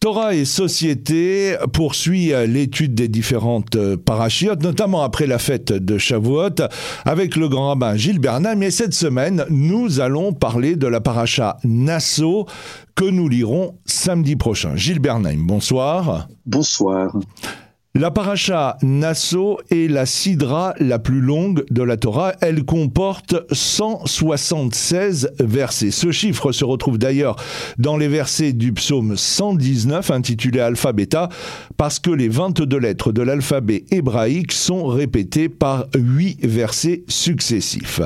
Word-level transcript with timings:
Torah 0.00 0.32
et 0.32 0.44
Société 0.44 1.56
poursuit 1.72 2.32
l'étude 2.46 2.94
des 2.94 3.08
différentes 3.08 3.96
parachiotes, 3.96 4.62
notamment 4.62 5.02
après 5.02 5.26
la 5.26 5.38
fête 5.38 5.72
de 5.72 5.98
Shavuot, 5.98 6.62
avec 7.04 7.34
le 7.34 7.48
grand 7.48 7.70
rabbin 7.70 7.96
Gilles 7.96 8.20
Bernheim. 8.20 8.62
Et 8.62 8.70
cette 8.70 8.94
semaine, 8.94 9.44
nous 9.50 9.98
allons 9.98 10.32
parler 10.32 10.76
de 10.76 10.86
la 10.86 11.00
paracha 11.00 11.56
Nassau 11.64 12.46
que 12.94 13.10
nous 13.10 13.28
lirons 13.28 13.74
samedi 13.86 14.36
prochain. 14.36 14.76
Gilles 14.76 15.00
Bernheim, 15.00 15.44
bonsoir. 15.44 16.28
Bonsoir. 16.46 17.16
La 17.98 18.12
paracha 18.12 18.76
Nassau 18.82 19.58
est 19.72 19.90
la 19.90 20.06
sidra 20.06 20.72
la 20.78 21.00
plus 21.00 21.20
longue 21.20 21.64
de 21.68 21.82
la 21.82 21.96
Torah. 21.96 22.32
Elle 22.40 22.62
comporte 22.64 23.34
176 23.50 25.30
versets. 25.40 25.90
Ce 25.90 26.12
chiffre 26.12 26.52
se 26.52 26.64
retrouve 26.64 26.96
d'ailleurs 26.96 27.34
dans 27.76 27.96
les 27.96 28.06
versets 28.06 28.52
du 28.52 28.72
psaume 28.72 29.16
119 29.16 30.12
intitulé 30.12 30.60
Alpha 30.60 30.92
Beta 30.92 31.28
parce 31.76 31.98
que 31.98 32.10
les 32.10 32.28
22 32.28 32.78
lettres 32.78 33.10
de 33.10 33.20
l'alphabet 33.20 33.84
hébraïque 33.90 34.52
sont 34.52 34.86
répétées 34.86 35.48
par 35.48 35.86
8 35.96 36.46
versets 36.46 37.02
successifs. 37.08 38.00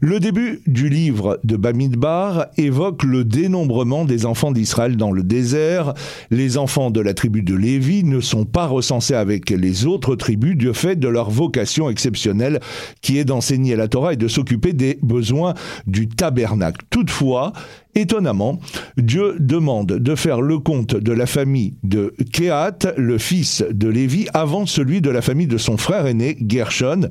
Le 0.00 0.18
début 0.18 0.62
du 0.66 0.88
livre 0.88 1.38
de 1.44 1.54
Bamidbar 1.54 2.46
évoque 2.56 3.04
le 3.04 3.22
dénombrement 3.22 4.04
des 4.04 4.26
enfants 4.26 4.50
d'Israël 4.50 4.96
dans 4.96 5.12
le 5.12 5.22
désert. 5.22 5.94
Les 6.32 6.58
enfants 6.58 6.90
de 6.90 7.00
la 7.00 7.14
tribu 7.14 7.42
de 7.42 7.54
Lévi 7.54 8.02
ne 8.02 8.18
sont 8.18 8.44
pas 8.44 8.66
recensés 8.66 9.14
avec 9.28 9.50
les 9.50 9.84
autres 9.84 10.16
tribus 10.16 10.56
du 10.56 10.72
fait 10.72 10.96
de 10.96 11.06
leur 11.06 11.28
vocation 11.28 11.90
exceptionnelle 11.90 12.60
qui 13.02 13.18
est 13.18 13.26
d'enseigner 13.26 13.76
la 13.76 13.86
Torah 13.86 14.14
et 14.14 14.16
de 14.16 14.26
s'occuper 14.26 14.72
des 14.72 14.98
besoins 15.02 15.52
du 15.86 16.08
tabernacle. 16.08 16.86
Toutefois, 16.88 17.52
Étonnamment, 17.94 18.60
Dieu 18.96 19.36
demande 19.40 19.86
de 19.86 20.14
faire 20.14 20.40
le 20.40 20.58
compte 20.58 20.94
de 20.94 21.12
la 21.12 21.26
famille 21.26 21.74
de 21.82 22.14
Kehat, 22.32 22.94
le 22.96 23.18
fils 23.18 23.64
de 23.68 23.88
Lévi, 23.88 24.26
avant 24.34 24.66
celui 24.66 25.00
de 25.00 25.10
la 25.10 25.22
famille 25.22 25.46
de 25.46 25.56
son 25.58 25.76
frère 25.76 26.06
aîné, 26.06 26.36
Gershon. 26.46 27.08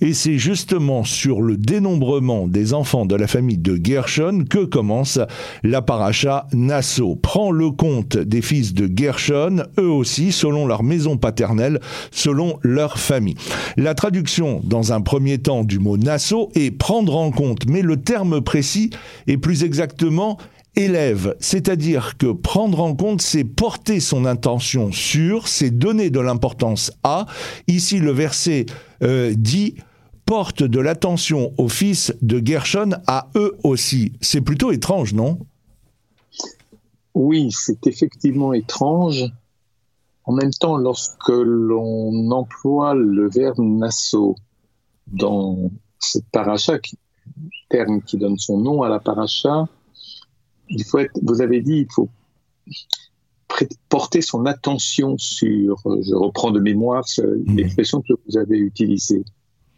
Et 0.00 0.12
c'est 0.12 0.38
justement 0.38 1.02
sur 1.02 1.40
le 1.40 1.56
dénombrement 1.56 2.46
des 2.46 2.74
enfants 2.74 3.06
de 3.06 3.16
la 3.16 3.26
famille 3.26 3.58
de 3.58 3.80
Gershon 3.82 4.44
que 4.48 4.64
commence 4.64 5.18
la 5.64 5.82
paracha 5.82 6.46
Nassau. 6.52 7.16
Prend 7.16 7.50
le 7.50 7.70
compte 7.70 8.16
des 8.16 8.42
fils 8.42 8.74
de 8.74 8.88
Gershon, 8.94 9.64
eux 9.78 9.90
aussi, 9.90 10.30
selon 10.30 10.66
leur 10.66 10.82
maison 10.82 11.16
paternelle, 11.16 11.80
selon 12.10 12.58
leur 12.62 12.98
famille. 12.98 13.36
La 13.76 13.94
traduction, 13.94 14.60
dans 14.62 14.92
un 14.92 15.00
premier 15.00 15.38
temps, 15.38 15.64
du 15.64 15.78
mot 15.78 15.96
Nassau 15.96 16.50
est 16.54 16.70
prendre 16.70 17.16
en 17.16 17.30
compte, 17.30 17.66
mais 17.68 17.82
le 17.82 17.96
terme 17.96 18.40
précis 18.40 18.90
est 19.26 19.38
plus 19.38 19.64
exactement 19.64 20.17
élève, 20.76 21.36
c'est-à-dire 21.40 22.16
que 22.16 22.32
prendre 22.32 22.80
en 22.80 22.94
compte, 22.94 23.20
c'est 23.20 23.44
porter 23.44 24.00
son 24.00 24.24
intention 24.24 24.92
sur, 24.92 25.48
c'est 25.48 25.70
donner 25.70 26.10
de 26.10 26.20
l'importance 26.20 26.92
à. 27.02 27.26
Ici, 27.66 27.98
le 27.98 28.12
verset 28.12 28.66
euh, 29.02 29.34
dit 29.36 29.74
porte 30.24 30.62
de 30.62 30.78
l'attention 30.78 31.52
aux 31.56 31.68
fils 31.68 32.14
de 32.22 32.44
Gershon 32.44 32.90
à 33.06 33.28
eux 33.34 33.56
aussi. 33.64 34.12
C'est 34.20 34.42
plutôt 34.42 34.70
étrange, 34.72 35.14
non? 35.14 35.38
Oui, 37.14 37.48
c'est 37.50 37.86
effectivement 37.86 38.52
étrange. 38.52 39.24
En 40.24 40.32
même 40.32 40.52
temps, 40.52 40.76
lorsque 40.76 41.30
l'on 41.30 42.30
emploie 42.30 42.94
le 42.94 43.28
verbe 43.30 43.58
nasso 43.58 44.36
dans 45.06 45.70
cette 45.98 46.28
paracha, 46.30 46.74
terme 47.70 48.02
qui 48.02 48.18
donne 48.18 48.36
son 48.38 48.58
nom 48.58 48.82
à 48.82 48.88
la 48.88 49.00
paracha, 49.00 49.66
il 50.68 50.84
faut 50.84 50.98
être, 50.98 51.18
vous 51.22 51.40
avez 51.40 51.60
dit, 51.60 51.86
il 51.86 51.92
faut 51.92 52.08
porter 53.88 54.20
son 54.20 54.46
attention 54.46 55.16
sur, 55.18 55.76
je 55.84 56.14
reprends 56.14 56.50
de 56.50 56.60
mémoire 56.60 57.04
mmh. 57.18 57.56
l'expression 57.56 58.02
que 58.02 58.12
vous 58.26 58.36
avez 58.36 58.58
utilisée, 58.58 59.24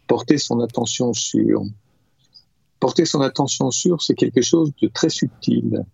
porter 0.07 0.37
son 0.37 0.59
attention 0.59 1.13
sur. 1.13 1.63
Porter 2.79 3.05
son 3.05 3.21
attention 3.21 3.71
sur, 3.71 4.01
c'est 4.01 4.15
quelque 4.15 4.41
chose 4.41 4.73
de 4.81 4.87
très 4.87 5.09
subtil. 5.09 5.85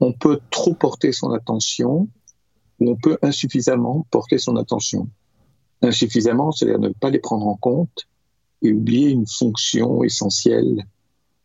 On 0.00 0.12
peut 0.12 0.40
trop 0.50 0.74
porter 0.74 1.12
son 1.12 1.30
attention 1.30 2.08
ou 2.80 2.90
on 2.90 2.96
peut 2.96 3.18
insuffisamment 3.22 4.06
porter 4.10 4.38
son 4.38 4.56
attention. 4.56 5.08
Insuffisamment, 5.82 6.52
c'est-à-dire 6.52 6.80
ne 6.80 6.88
pas 6.88 7.10
les 7.10 7.20
prendre 7.20 7.46
en 7.46 7.56
compte 7.56 8.08
et 8.62 8.72
oublier 8.72 9.10
une 9.10 9.26
fonction 9.26 10.02
essentielle 10.02 10.84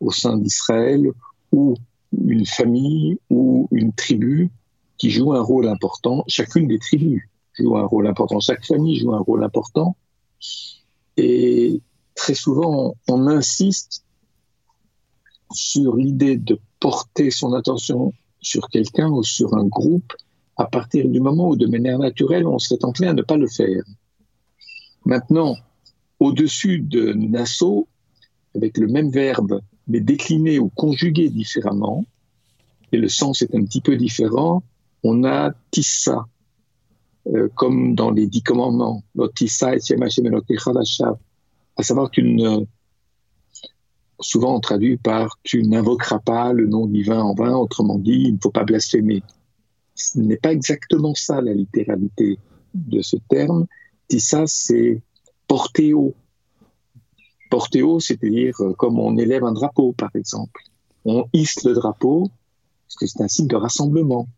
au 0.00 0.10
sein 0.10 0.36
d'Israël 0.36 1.06
ou 1.52 1.76
une 2.32 2.46
famille 2.46 3.18
ou 3.28 3.68
une 3.70 3.92
tribu 3.92 4.50
qui 4.96 5.10
joue 5.10 5.34
un 5.34 5.42
rôle 5.42 5.68
important. 5.68 6.24
Chacune 6.28 6.66
des 6.66 6.78
tribus 6.78 7.22
joue 7.58 7.76
un 7.76 7.84
rôle 7.84 8.06
important. 8.06 8.40
Chaque 8.40 8.64
famille 8.64 8.96
joue 8.98 9.12
un 9.12 9.20
rôle 9.20 9.44
important. 9.44 9.96
Et 11.18 11.82
très 12.14 12.32
souvent, 12.32 12.94
on 13.06 13.26
insiste 13.26 14.06
sur 15.52 15.96
l'idée 15.96 16.38
de 16.38 16.58
porter 16.80 17.30
son 17.30 17.52
attention 17.52 18.14
sur 18.40 18.68
quelqu'un 18.70 19.10
ou 19.10 19.22
sur 19.22 19.54
un 19.54 19.66
groupe 19.66 20.14
à 20.56 20.64
partir 20.64 21.06
du 21.06 21.20
moment 21.20 21.50
où, 21.50 21.56
de 21.56 21.66
manière 21.66 21.98
naturelle, 21.98 22.46
on 22.46 22.58
serait 22.58 22.82
enclin 22.82 23.10
à 23.10 23.14
ne 23.14 23.22
pas 23.22 23.36
le 23.36 23.48
faire. 23.48 23.84
Maintenant, 25.04 25.56
au-dessus 26.18 26.78
de 26.80 27.12
Nassau, 27.12 27.88
avec 28.54 28.78
le 28.78 28.86
même 28.86 29.10
verbe 29.10 29.60
mais 29.86 30.00
décliné 30.00 30.58
ou 30.58 30.68
conjugué 30.70 31.28
différemment, 31.28 32.06
et 32.92 32.98
le 32.98 33.08
sens 33.08 33.42
est 33.42 33.54
un 33.54 33.64
petit 33.64 33.80
peu 33.80 33.96
différent, 33.96 34.62
on 35.02 35.24
a 35.24 35.52
Tissa, 35.70 36.26
euh, 37.26 37.48
comme 37.54 37.94
dans 37.94 38.10
les 38.10 38.26
dix 38.26 38.42
commandements, 38.42 39.02
Tissa 39.34 39.74
et 39.74 39.78
à 41.76 41.82
savoir 41.82 42.10
qu'une, 42.10 42.66
souvent 44.20 44.56
on 44.56 44.60
traduit 44.60 44.98
par 44.98 45.38
tu 45.42 45.62
n'invoqueras 45.62 46.20
pas 46.20 46.52
le 46.52 46.66
nom 46.66 46.86
divin 46.86 47.20
en 47.20 47.34
vain, 47.34 47.54
autrement 47.54 47.98
dit, 47.98 48.24
il 48.26 48.34
ne 48.34 48.38
faut 48.40 48.50
pas 48.50 48.64
blasphémer. 48.64 49.22
Ce 49.94 50.18
n'est 50.18 50.36
pas 50.36 50.52
exactement 50.52 51.14
ça 51.14 51.40
la 51.40 51.52
littéralité 51.54 52.38
de 52.74 53.02
ce 53.02 53.16
terme. 53.28 53.66
Tissa, 54.08 54.44
c'est 54.46 55.00
porter 55.48 55.94
haut, 55.94 56.14
porter 57.50 57.82
haut, 57.82 58.00
c'est-à-dire 58.00 58.54
euh, 58.60 58.72
comme 58.74 58.98
on 58.98 59.16
élève 59.16 59.44
un 59.44 59.52
drapeau, 59.52 59.92
par 59.92 60.10
exemple. 60.14 60.62
On 61.04 61.26
hisse 61.32 61.64
le 61.64 61.74
drapeau, 61.74 62.30
parce 62.92 62.96
que 62.96 63.06
c'est 63.06 63.24
un 63.24 63.28
signe 63.28 63.46
de 63.46 63.56
rassemblement. 63.56 64.28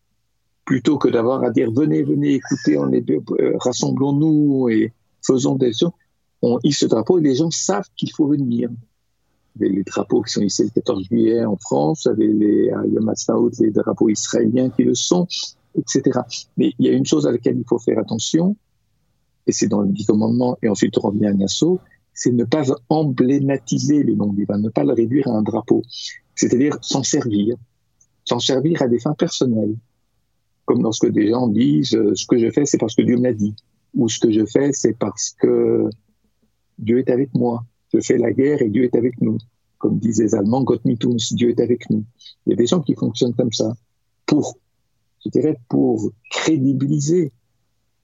Plutôt 0.65 0.97
que 0.97 1.09
d'avoir 1.09 1.43
à 1.43 1.51
dire 1.51 1.71
venez, 1.73 2.03
venez, 2.03 2.35
écoutez, 2.35 2.79
on 2.79 2.91
est, 2.93 3.05
euh, 3.11 3.57
rassemblons-nous 3.59 4.69
et 4.71 4.93
faisons 5.23 5.57
des 5.57 5.73
choses, 5.73 5.91
on 6.41 6.59
hisse 6.63 6.83
le 6.83 6.89
drapeau 6.89 7.19
et 7.19 7.23
les 7.23 7.35
gens 7.35 7.51
savent 7.51 7.89
qu'il 7.97 8.13
faut 8.13 8.29
venir. 8.29 8.71
Les, 9.59 9.69
les 9.69 9.83
drapeaux 9.83 10.23
qui 10.23 10.33
sont 10.33 10.41
hissés 10.41 10.65
le 10.65 10.71
14 10.71 11.05
juillet 11.05 11.45
en 11.45 11.57
France, 11.57 12.07
avec 12.07 12.29
les 12.29 12.67
Yom 12.67 13.13
les 13.61 13.71
drapeaux 13.71 14.09
israéliens 14.09 14.71
qui 14.71 14.85
le 14.85 14.95
sont, 14.95 15.27
etc. 15.77 16.21
Mais 16.57 16.73
il 16.79 16.87
y 16.87 16.89
a 16.89 16.93
une 16.93 17.07
chose 17.07 17.27
à 17.27 17.33
laquelle 17.33 17.59
il 17.59 17.65
faut 17.69 17.79
faire 17.79 17.99
attention, 17.99 18.57
et 19.47 19.53
c'est 19.53 19.69
dans 19.69 19.81
le 19.81 19.89
dix 19.89 20.07
commandements, 20.07 20.57
et 20.63 20.69
ensuite 20.69 20.97
on 20.99 21.09
revient 21.09 21.27
à 21.27 21.35
Nassau, 21.35 21.81
c'est 22.15 22.33
ne 22.33 22.45
pas 22.45 22.65
emblématiser 22.89 24.03
les 24.03 24.15
noms 24.15 24.33
divins, 24.33 24.59
ne 24.59 24.71
pas 24.71 24.85
le 24.85 24.93
réduire 24.93 25.29
à 25.29 25.33
un 25.33 25.43
drapeau, 25.43 25.83
c'est-à-dire 26.37 26.79
s'en 26.81 27.03
servir, 27.03 27.57
s'en 28.25 28.39
servir 28.39 28.83
à 28.83 28.89
des 28.89 28.99
fins 28.99 29.15
personnelles, 29.15 29.77
comme 30.65 30.83
lorsque 30.83 31.09
des 31.09 31.29
gens 31.29 31.49
disent 31.49 31.95
euh, 31.95 32.15
ce 32.15 32.27
que 32.27 32.39
je 32.39 32.51
fais 32.51 32.65
c'est 32.65 32.79
parce 32.79 32.95
que 32.95 33.03
Dieu 33.03 33.17
me 33.17 33.25
l'a 33.25 33.33
dit, 33.33 33.55
ou 33.95 34.09
ce 34.09 34.19
que 34.19 34.31
je 34.31 34.45
fais 34.45 34.73
c'est 34.73 34.97
parce 34.99 35.35
que 35.39 35.89
Dieu 36.79 36.99
est 36.99 37.11
avec 37.11 37.35
moi, 37.35 37.65
je 37.93 38.01
fais 38.01 38.19
la 38.19 38.33
guerre 38.33 38.63
et 38.63 38.69
Dieu 38.69 38.85
est 38.85 38.97
avec 38.97 39.21
nous, 39.21 39.39
comme 39.79 39.99
disent 39.99 40.21
les 40.21 40.35
Allemands, 40.35 40.63
Gott 40.63 40.85
mit 40.85 40.99
uns, 41.05 41.35
Dieu 41.35 41.51
est 41.51 41.61
avec 41.61 41.89
nous. 41.91 42.05
Il 42.47 42.51
y 42.51 42.53
a 42.53 42.57
des 42.57 42.67
gens 42.67 42.81
qui 42.81 42.95
fonctionnent 42.95 43.35
comme 43.35 43.53
ça, 43.53 43.75
pour, 44.27 44.59
je 45.25 45.31
dirais, 45.31 45.59
pour 45.69 46.11
crédibiliser 46.31 47.33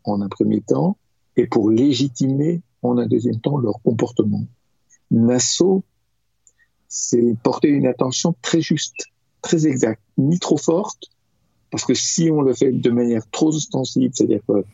en 0.04 0.20
un 0.20 0.28
premier 0.28 0.60
temps 0.60 0.96
et 1.36 1.46
pour 1.46 1.70
légitimer 1.70 2.62
en 2.82 2.98
un 2.98 3.06
deuxième 3.06 3.40
temps 3.40 3.58
leur 3.58 3.80
comportement. 3.82 4.44
Nassau, 5.10 5.82
c'est 6.88 7.34
porter 7.42 7.68
une 7.68 7.86
attention 7.86 8.34
très 8.42 8.60
juste, 8.60 9.06
très 9.42 9.66
exacte, 9.66 10.02
ni 10.18 10.38
trop 10.38 10.56
forte, 10.56 11.10
parce 11.70 11.84
que 11.84 11.94
si 11.94 12.30
on 12.30 12.42
le 12.42 12.54
fait 12.54 12.72
de 12.72 12.90
manière 12.90 13.28
trop 13.30 13.48
ostensive, 13.48 14.10
c'est-à-dire 14.14 14.40
que, 14.48 14.64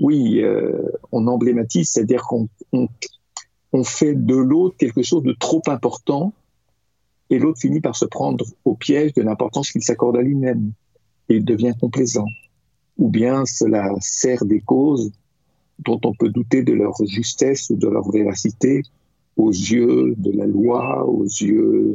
oui, 0.00 0.42
euh, 0.42 0.90
on 1.12 1.26
emblématise, 1.26 1.88
c'est-à-dire 1.90 2.22
qu'on 2.22 2.48
on, 2.72 3.84
fait 3.84 4.14
de 4.14 4.34
l'autre 4.34 4.76
quelque 4.78 5.02
chose 5.02 5.22
de 5.22 5.32
trop 5.32 5.62
important, 5.66 6.32
et 7.30 7.38
l'autre 7.38 7.60
finit 7.60 7.80
par 7.80 7.96
se 7.96 8.04
prendre 8.04 8.44
au 8.64 8.74
piège 8.74 9.12
de 9.14 9.22
l'importance 9.22 9.70
qu'il 9.70 9.82
s'accorde 9.82 10.16
à 10.16 10.22
lui-même, 10.22 10.72
et 11.28 11.36
il 11.36 11.44
devient 11.44 11.74
complaisant. 11.78 12.28
Ou 12.98 13.08
bien 13.08 13.44
cela 13.44 13.90
sert 14.00 14.44
des 14.44 14.60
causes 14.60 15.12
dont 15.78 16.00
on 16.04 16.14
peut 16.14 16.30
douter 16.30 16.62
de 16.62 16.72
leur 16.72 16.94
justesse 17.04 17.68
ou 17.70 17.76
de 17.76 17.88
leur 17.88 18.10
véracité 18.10 18.82
aux 19.36 19.50
yeux 19.50 20.14
de 20.16 20.32
la 20.32 20.46
loi, 20.46 21.04
aux 21.06 21.24
yeux, 21.24 21.94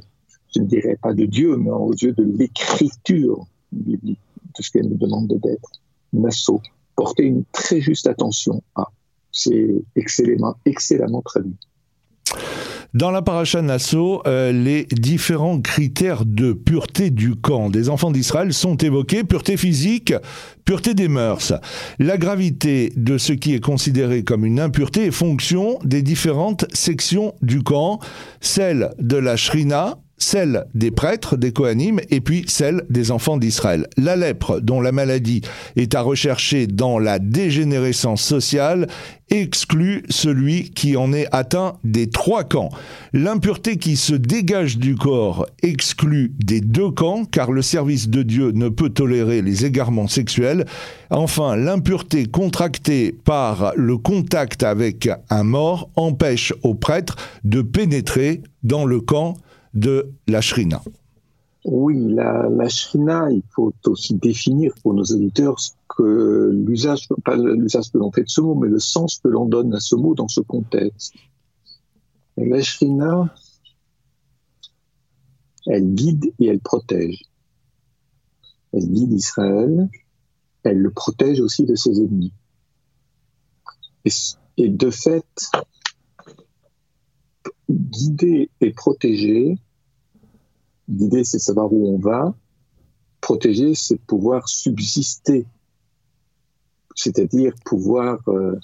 je 0.53 0.59
ne 0.62 0.65
dirais 0.65 0.98
pas 1.01 1.13
de 1.13 1.25
Dieu, 1.25 1.56
mais 1.57 1.71
aux 1.71 1.94
yeux 1.94 2.13
de 2.13 2.24
l'écriture 2.24 3.45
biblique. 3.71 4.19
de 4.57 4.63
ce 4.63 4.71
qu'elle 4.71 4.88
nous 4.88 4.98
demande 4.98 5.27
d'être. 5.27 5.71
Nassau. 6.13 6.62
Porter 6.95 7.24
une 7.24 7.45
très 7.53 7.80
juste 7.80 8.07
attention 8.07 8.62
à. 8.75 8.88
C'est 9.31 9.81
excellemment, 9.95 10.56
excellemment 10.65 11.21
traduit. 11.21 11.56
Dans 12.94 13.09
la 13.09 13.21
paracha 13.21 13.62
Nassau, 13.62 14.21
euh, 14.27 14.51
les 14.51 14.83
différents 14.92 15.62
critères 15.62 16.25
de 16.25 16.51
pureté 16.51 17.09
du 17.09 17.36
camp 17.36 17.69
des 17.69 17.88
enfants 17.88 18.12
d'Israël 18.12 18.53
sont 18.53 18.75
évoqués. 18.75 19.24
Pureté 19.24 19.56
physique, 19.56 20.13
pureté 20.65 20.94
des 20.94 21.07
mœurs. 21.07 21.53
La 22.00 22.18
gravité 22.18 22.92
de 22.98 23.18
ce 23.18 23.31
qui 23.31 23.53
est 23.53 23.62
considéré 23.62 24.25
comme 24.25 24.44
une 24.44 24.59
impureté 24.59 25.06
est 25.06 25.12
fonction 25.12 25.80
des 25.86 26.01
différentes 26.01 26.65
sections 26.74 27.33
du 27.42 27.63
camp, 27.63 28.00
celle 28.42 28.89
de 29.00 29.15
la 29.15 29.38
shrina, 29.38 29.98
celle 30.22 30.66
des 30.74 30.92
prêtres, 30.92 31.36
des 31.36 31.52
Kohanim, 31.52 32.00
et 32.10 32.22
puis 32.22 32.46
celle 32.48 32.84
des 32.90 33.12
enfants 33.12 33.38
d'Israël. 33.38 33.88
La 33.98 34.16
lèpre, 34.16 34.60
dont 34.62 34.82
la 34.82 34.92
maladie 34.92 35.42
est 35.76 35.96
à 35.96 36.02
rechercher 36.02 36.68
dans 36.68 37.00
la 37.00 37.20
dégénérescence 37.20 38.22
sociale, 38.22 38.88
exclut 39.32 40.04
celui 40.10 40.72
qui 40.72 40.98
en 40.98 41.14
est 41.14 41.28
atteint 41.32 41.74
des 41.84 42.10
trois 42.10 42.44
camps. 42.44 42.70
L'impureté 43.14 43.78
qui 43.78 43.96
se 43.96 44.14
dégage 44.14 44.78
du 44.78 44.96
corps 44.96 45.46
exclut 45.64 46.34
des 46.44 46.62
deux 46.62 46.92
camps, 46.92 47.26
car 47.26 47.52
le 47.52 47.62
service 47.62 48.10
de 48.10 48.24
Dieu 48.24 48.52
ne 48.52 48.70
peut 48.70 48.90
tolérer 48.90 49.42
les 49.42 49.66
égarements 49.66 50.08
sexuels. 50.08 50.66
Enfin, 51.10 51.56
l'impureté 51.56 52.26
contractée 52.26 53.16
par 53.24 53.74
le 53.76 53.98
contact 53.98 54.64
avec 54.64 55.10
un 55.30 55.44
mort 55.44 55.90
empêche 55.96 56.54
aux 56.64 56.76
prêtres 56.76 57.16
de 57.44 57.62
pénétrer 57.62 58.42
dans 58.64 58.86
le 58.86 59.00
camp 59.00 59.36
de 59.74 60.12
la 60.28 60.42
shrina. 60.42 60.82
Oui, 61.64 61.96
la, 62.00 62.50
la 62.50 62.70
shrina, 62.70 63.30
il 63.32 63.44
faut 63.54 63.74
aussi 63.86 64.16
définir 64.16 64.74
pour 64.82 64.94
nos 64.94 65.04
auditeurs 65.04 65.60
ce 65.60 65.72
que 65.90 66.50
l'usage, 66.52 67.08
pas 67.24 67.36
l'usage 67.36 67.92
que 67.92 67.98
l'on 67.98 68.12
fait 68.12 68.24
de 68.24 68.30
ce 68.30 68.42
mot, 68.42 68.56
mais 68.56 68.68
le 68.68 68.80
sens 68.80 69.20
que 69.24 69.28
l'on 69.28 69.46
donne 69.46 69.74
à 69.74 69.80
ce 69.80 69.96
mot 69.96 70.16
dans 70.16 70.28
ce 70.28 70.42
contexte. 70.42 71.14
la 72.38 72.62
shrina, 72.62 73.34
elle 75.68 75.94
guide 75.94 76.34
et 76.40 76.48
elle 76.48 76.60
protège. 76.60 77.24
Elle 78.74 78.88
guide 78.88 79.12
Israël, 79.12 79.90
elle 80.64 80.78
le 80.78 80.92
protège 80.92 81.40
aussi 81.42 81.66
de 81.66 81.76
ses 81.76 82.00
ennemis. 82.00 82.34
et 84.58 84.70
de 84.70 84.90
fait, 84.90 85.26
guider 87.72 88.50
et 88.62 88.72
protéger, 88.72 89.58
guider 90.90 91.24
c'est 91.24 91.40
savoir 91.40 91.72
où 91.72 91.94
on 91.94 91.98
va, 91.98 92.36
protéger 93.22 93.76
c'est 93.76 94.00
pouvoir 94.00 94.48
subsister, 94.48 95.46
c'est-à-dire 96.96 97.54
pouvoir 97.66 98.20
euh, 98.28 98.56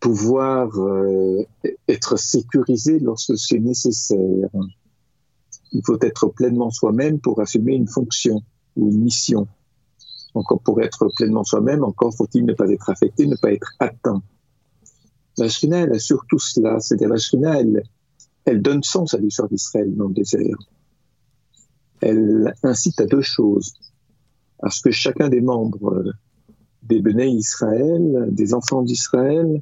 pouvoir 0.00 0.68
euh, 0.78 1.44
être 1.88 2.16
sécurisé 2.16 2.98
lorsque 3.00 3.36
c'est 3.36 3.58
nécessaire. 3.58 4.50
Il 5.72 5.82
faut 5.84 5.98
être 6.00 6.28
pleinement 6.28 6.70
soi-même 6.70 7.18
pour 7.18 7.40
assumer 7.40 7.74
une 7.74 7.88
fonction 7.88 8.40
ou 8.76 8.90
une 8.90 9.02
mission. 9.02 9.48
Encore 10.34 10.60
pour 10.60 10.80
être 10.82 11.08
pleinement 11.16 11.44
soi-même, 11.44 11.82
encore 11.82 12.14
faut-il 12.14 12.44
ne 12.44 12.52
pas 12.52 12.68
être 12.68 12.90
affecté, 12.90 13.26
ne 13.26 13.36
pas 13.36 13.52
être 13.52 13.72
atteint. 13.80 14.22
La 15.38 15.48
Shrina, 15.48 15.80
elle 15.80 15.92
a 15.92 15.98
surtout 15.98 16.38
cela. 16.38 16.80
C'est-à-dire, 16.80 17.12
elle, 18.46 18.62
donne 18.62 18.82
sens 18.82 19.14
à 19.14 19.18
l'histoire 19.18 19.48
d'Israël 19.48 19.94
dans 19.94 20.08
le 20.08 20.14
désert. 20.14 20.56
Elle 22.00 22.54
incite 22.62 23.00
à 23.00 23.06
deux 23.06 23.22
choses. 23.22 23.74
À 24.62 24.70
ce 24.70 24.80
que 24.80 24.90
chacun 24.90 25.28
des 25.28 25.40
membres 25.40 26.04
des 26.82 27.00
Béné 27.00 27.26
Israël, 27.28 28.28
des 28.30 28.54
enfants 28.54 28.82
d'Israël, 28.82 29.60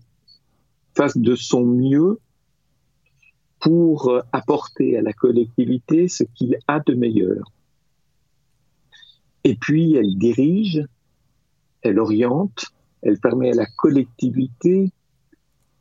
fasse 0.96 1.16
de 1.16 1.34
son 1.34 1.64
mieux 1.64 2.20
pour 3.60 4.20
apporter 4.32 4.98
à 4.98 5.02
la 5.02 5.12
collectivité 5.12 6.06
ce 6.06 6.22
qu'il 6.22 6.58
a 6.68 6.80
de 6.80 6.94
meilleur. 6.94 7.50
Et 9.42 9.56
puis, 9.56 9.94
elle 9.94 10.16
dirige, 10.18 10.84
elle 11.82 11.98
oriente, 11.98 12.66
elle 13.02 13.18
permet 13.18 13.52
à 13.52 13.54
la 13.54 13.66
collectivité 13.66 14.92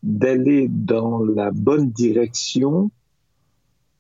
d'aller 0.04 0.68
dans 0.70 1.24
la 1.24 1.52
bonne 1.52 1.90
direction 1.90 2.92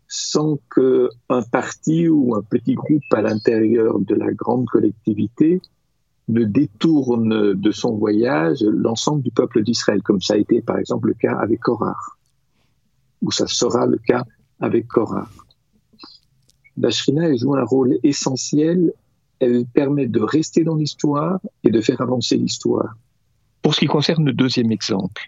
sans 0.07 0.59
que 0.69 1.09
un 1.29 1.41
parti 1.41 2.07
ou 2.07 2.35
un 2.35 2.43
petit 2.43 2.75
groupe 2.75 3.01
à 3.13 3.21
l'intérieur 3.21 3.99
de 3.99 4.13
la 4.13 4.31
grande 4.31 4.67
collectivité 4.67 5.61
ne 6.27 6.43
détourne 6.43 7.53
de 7.53 7.71
son 7.71 7.95
voyage 7.95 8.61
l'ensemble 8.61 9.23
du 9.23 9.31
peuple 9.31 9.63
d'Israël, 9.63 10.01
comme 10.03 10.21
ça 10.21 10.35
a 10.35 10.37
été 10.37 10.61
par 10.61 10.77
exemple 10.77 11.07
le 11.07 11.13
cas 11.15 11.35
avec 11.37 11.61
Korah, 11.61 11.97
ou 13.21 13.31
ça 13.31 13.47
sera 13.47 13.85
le 13.85 13.97
cas 13.97 14.23
avec 14.59 14.87
Korah. 14.87 15.27
La 16.77 16.89
Shrina 16.89 17.35
joue 17.35 17.55
un 17.55 17.63
rôle 17.63 17.97
essentiel, 18.03 18.93
elle 19.39 19.65
permet 19.65 20.07
de 20.07 20.21
rester 20.21 20.63
dans 20.63 20.75
l'histoire 20.75 21.39
et 21.63 21.71
de 21.71 21.81
faire 21.81 22.01
avancer 22.01 22.37
l'histoire. 22.37 22.95
Pour 23.61 23.73
ce 23.73 23.79
qui 23.79 23.87
concerne 23.87 24.25
le 24.25 24.33
deuxième 24.33 24.71
exemple, 24.71 25.23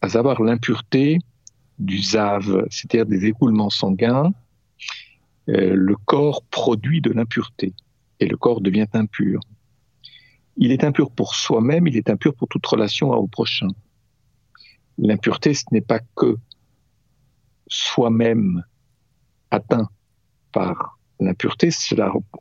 à 0.00 0.08
savoir 0.08 0.42
l'impureté 0.42 1.18
du 1.78 1.98
ZAV, 1.98 2.66
c'est-à-dire 2.70 3.06
des 3.06 3.26
écoulements 3.26 3.70
sanguins, 3.70 4.32
euh, 5.48 5.74
le 5.74 5.96
corps 5.96 6.42
produit 6.44 7.00
de 7.00 7.10
l'impureté 7.10 7.72
et 8.20 8.26
le 8.26 8.36
corps 8.36 8.60
devient 8.60 8.86
impur. 8.92 9.40
Il 10.56 10.72
est 10.72 10.84
impur 10.84 11.10
pour 11.10 11.34
soi-même, 11.34 11.86
il 11.86 11.96
est 11.96 12.10
impur 12.10 12.34
pour 12.34 12.48
toute 12.48 12.66
relation 12.66 13.10
au 13.10 13.28
prochain. 13.28 13.68
L'impureté, 14.98 15.54
ce 15.54 15.64
n'est 15.70 15.80
pas 15.80 16.00
que 16.16 16.36
soi-même 17.68 18.64
atteint 19.50 19.88
par 20.52 20.98
l'impureté, 21.20 21.70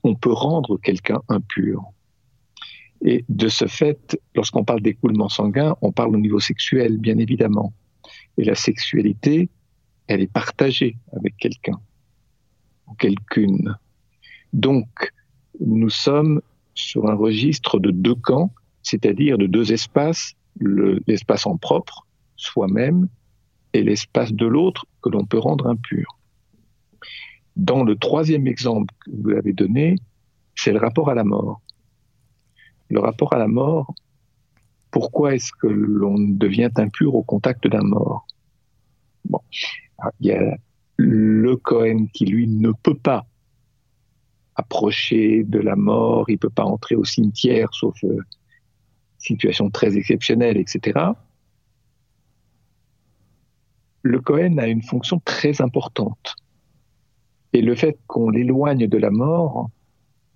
on 0.04 0.15
peut 0.15 0.31
rendre 0.31 0.77
quelqu'un 0.77 1.21
impur. 1.30 1.83
Et 3.06 3.26
de 3.30 3.48
ce 3.48 3.68
fait, 3.68 4.20
lorsqu'on 4.36 4.64
parle 4.64 4.82
d'écoulement 4.82 5.30
sanguin, 5.30 5.76
on 5.82 5.92
parle 5.92 6.16
au 6.16 6.20
niveau 6.20 6.40
sexuel, 6.40 6.98
bien 6.98 7.18
évidemment. 7.18 7.74
Et 8.38 8.44
la 8.44 8.56
sexualité, 8.56 9.50
elle 10.08 10.22
est 10.22 10.32
partagée 10.32 10.98
avec 11.14 11.38
quelqu'un 11.38 11.80
ou 12.88 12.94
quelqu'une. 12.96 13.76
Donc, 14.54 15.14
nous 15.60 15.90
sommes 15.90 16.42
sur 16.74 17.10
un 17.10 17.16
registre 17.16 17.80
de 17.80 17.92
deux 17.92 18.16
camps, 18.16 18.54
c'est-à-dire 18.82 19.38
de 19.38 19.48
deux 19.48 19.74
espaces, 19.74 20.33
l'espace 21.07 21.45
en 21.45 21.57
propre, 21.57 22.07
soi-même, 22.36 23.07
et 23.74 23.83
l'espace 23.83 24.33
de 24.33 24.45
l'autre 24.45 24.86
que 25.02 25.10
l'on 25.10 25.26
peut 25.26 25.40
rendre 25.40 25.68
impur. 25.68 26.18
Dans 27.56 27.83
le 27.83 27.95
troisième 27.95 28.48
exemple 28.48 28.94
que 29.04 29.12
vous 29.12 29.31
avez 29.31 29.54
donné, 29.54 29.95
c'est 30.56 30.71
le 30.71 30.80
rapport 30.80 31.10
à 31.10 31.16
la 31.16 31.24
mort 31.24 31.62
le 32.90 33.00
rapport 33.00 33.34
à 33.34 33.38
la 33.38 33.48
mort, 33.48 33.94
pourquoi 34.92 35.36
est-ce 35.36 35.52
que 35.52 35.68
l'on 35.68 36.18
devient 36.18 36.72
impur 36.78 37.16
au 37.16 37.24
contact 37.24 37.68
d'un 37.68 37.84
mort? 37.84 38.26
Bon, 39.26 39.42
il 40.20 40.28
y 40.28 40.32
a 40.32 40.58
le 40.98 41.56
Cohen 41.58 42.08
qui 42.14 42.26
lui 42.26 42.48
ne 42.48 42.72
peut 42.72 42.96
pas 42.96 43.26
approcher 44.56 45.44
de 45.44 45.60
la 45.60 45.76
mort, 45.76 46.30
il 46.30 46.40
peut 46.40 46.50
pas 46.50 46.64
entrer 46.64 46.96
au 46.96 47.04
cimetière 47.04 47.72
sauf 47.74 48.04
euh, 48.04 48.18
situation 49.18 49.70
très 49.70 49.98
exceptionnelle, 49.98 50.58
etc. 50.58 51.00
Le 54.02 54.20
Cohen 54.22 54.58
a 54.58 54.68
une 54.68 54.82
fonction 54.82 55.20
très 55.24 55.62
importante. 55.62 56.36
Et 57.54 57.62
le 57.62 57.76
fait 57.76 58.00
qu'on 58.08 58.30
l'éloigne 58.30 58.88
de 58.88 58.98
la 58.98 59.12
mort, 59.12 59.70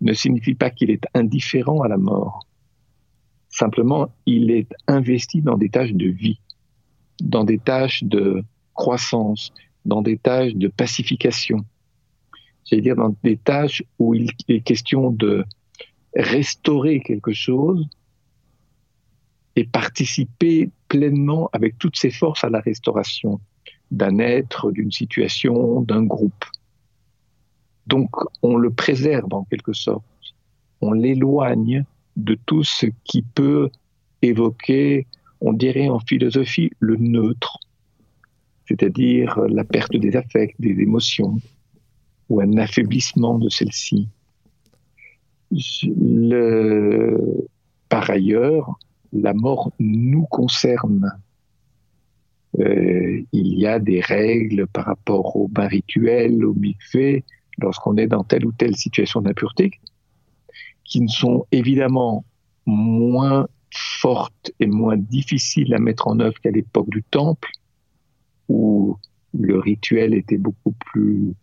ne 0.01 0.13
signifie 0.13 0.55
pas 0.55 0.69
qu'il 0.69 0.91
est 0.91 1.03
indifférent 1.13 1.81
à 1.81 1.87
la 1.87 1.97
mort. 1.97 2.47
Simplement, 3.49 4.13
il 4.25 4.51
est 4.51 4.73
investi 4.87 5.41
dans 5.41 5.57
des 5.57 5.69
tâches 5.69 5.93
de 5.93 6.07
vie, 6.07 6.39
dans 7.21 7.43
des 7.43 7.59
tâches 7.59 8.03
de 8.03 8.43
croissance, 8.73 9.53
dans 9.85 10.01
des 10.01 10.17
tâches 10.17 10.55
de 10.55 10.67
pacification. 10.67 11.65
C'est-à-dire 12.63 12.95
dans 12.95 13.15
des 13.23 13.37
tâches 13.37 13.83
où 13.99 14.13
il 14.15 14.29
est 14.47 14.61
question 14.61 15.11
de 15.11 15.43
restaurer 16.15 17.01
quelque 17.01 17.33
chose 17.33 17.87
et 19.55 19.65
participer 19.65 20.69
pleinement 20.87 21.49
avec 21.53 21.77
toutes 21.77 21.97
ses 21.97 22.11
forces 22.11 22.43
à 22.43 22.49
la 22.49 22.61
restauration 22.61 23.39
d'un 23.91 24.19
être, 24.19 24.71
d'une 24.71 24.91
situation, 24.91 25.81
d'un 25.81 26.03
groupe. 26.03 26.45
Donc 27.91 28.09
on 28.41 28.55
le 28.55 28.71
préserve 28.71 29.33
en 29.33 29.43
quelque 29.43 29.73
sorte, 29.73 30.05
on 30.79 30.93
l'éloigne 30.93 31.83
de 32.15 32.37
tout 32.45 32.63
ce 32.63 32.87
qui 33.03 33.21
peut 33.21 33.69
évoquer, 34.21 35.07
on 35.41 35.51
dirait 35.51 35.89
en 35.89 35.99
philosophie, 35.99 36.71
le 36.79 36.95
neutre, 36.95 37.57
c'est-à-dire 38.67 39.39
la 39.49 39.65
perte 39.65 39.95
des 39.95 40.15
affects, 40.15 40.55
des 40.59 40.79
émotions, 40.79 41.35
ou 42.29 42.39
un 42.39 42.57
affaiblissement 42.57 43.37
de 43.37 43.49
celles-ci. 43.49 44.07
Le... 45.51 47.45
Par 47.89 48.09
ailleurs, 48.09 48.79
la 49.11 49.33
mort 49.33 49.73
nous 49.79 50.23
concerne. 50.27 51.11
Euh, 52.59 53.21
il 53.33 53.59
y 53.59 53.65
a 53.67 53.79
des 53.79 53.99
règles 53.99 54.65
par 54.67 54.85
rapport 54.85 55.35
au 55.35 55.49
bain 55.49 55.67
rituel, 55.67 56.45
au 56.45 56.53
mikvé, 56.53 57.25
lorsqu'on 57.61 57.97
est 57.97 58.07
dans 58.07 58.23
telle 58.23 58.45
ou 58.45 58.51
telle 58.51 58.75
situation 58.75 59.21
d'impureté, 59.21 59.71
qui 60.83 61.01
ne 61.01 61.07
sont 61.07 61.45
évidemment 61.51 62.25
moins 62.65 63.47
fortes 63.73 64.51
et 64.59 64.67
moins 64.67 64.97
difficiles 64.97 65.73
à 65.73 65.79
mettre 65.79 66.07
en 66.07 66.19
œuvre 66.19 66.39
qu'à 66.41 66.51
l'époque 66.51 66.89
du 66.89 67.03
temple, 67.03 67.49
où 68.49 68.97
le 69.33 69.59
rituel 69.59 70.13
était 70.13 70.37
beaucoup 70.37 70.73
plus, 70.73 71.33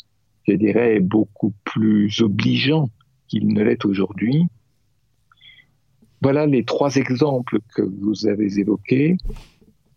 je 0.46 0.52
dirais, 0.52 1.00
beaucoup 1.00 1.54
plus 1.64 2.20
obligeant 2.20 2.90
qu'il 3.28 3.48
ne 3.48 3.62
l'est 3.62 3.84
aujourd'hui. 3.84 4.44
Voilà 6.20 6.46
les 6.46 6.64
trois 6.64 6.96
exemples 6.96 7.60
que 7.74 7.82
vous 7.82 8.26
avez 8.26 8.58
évoqués 8.58 9.16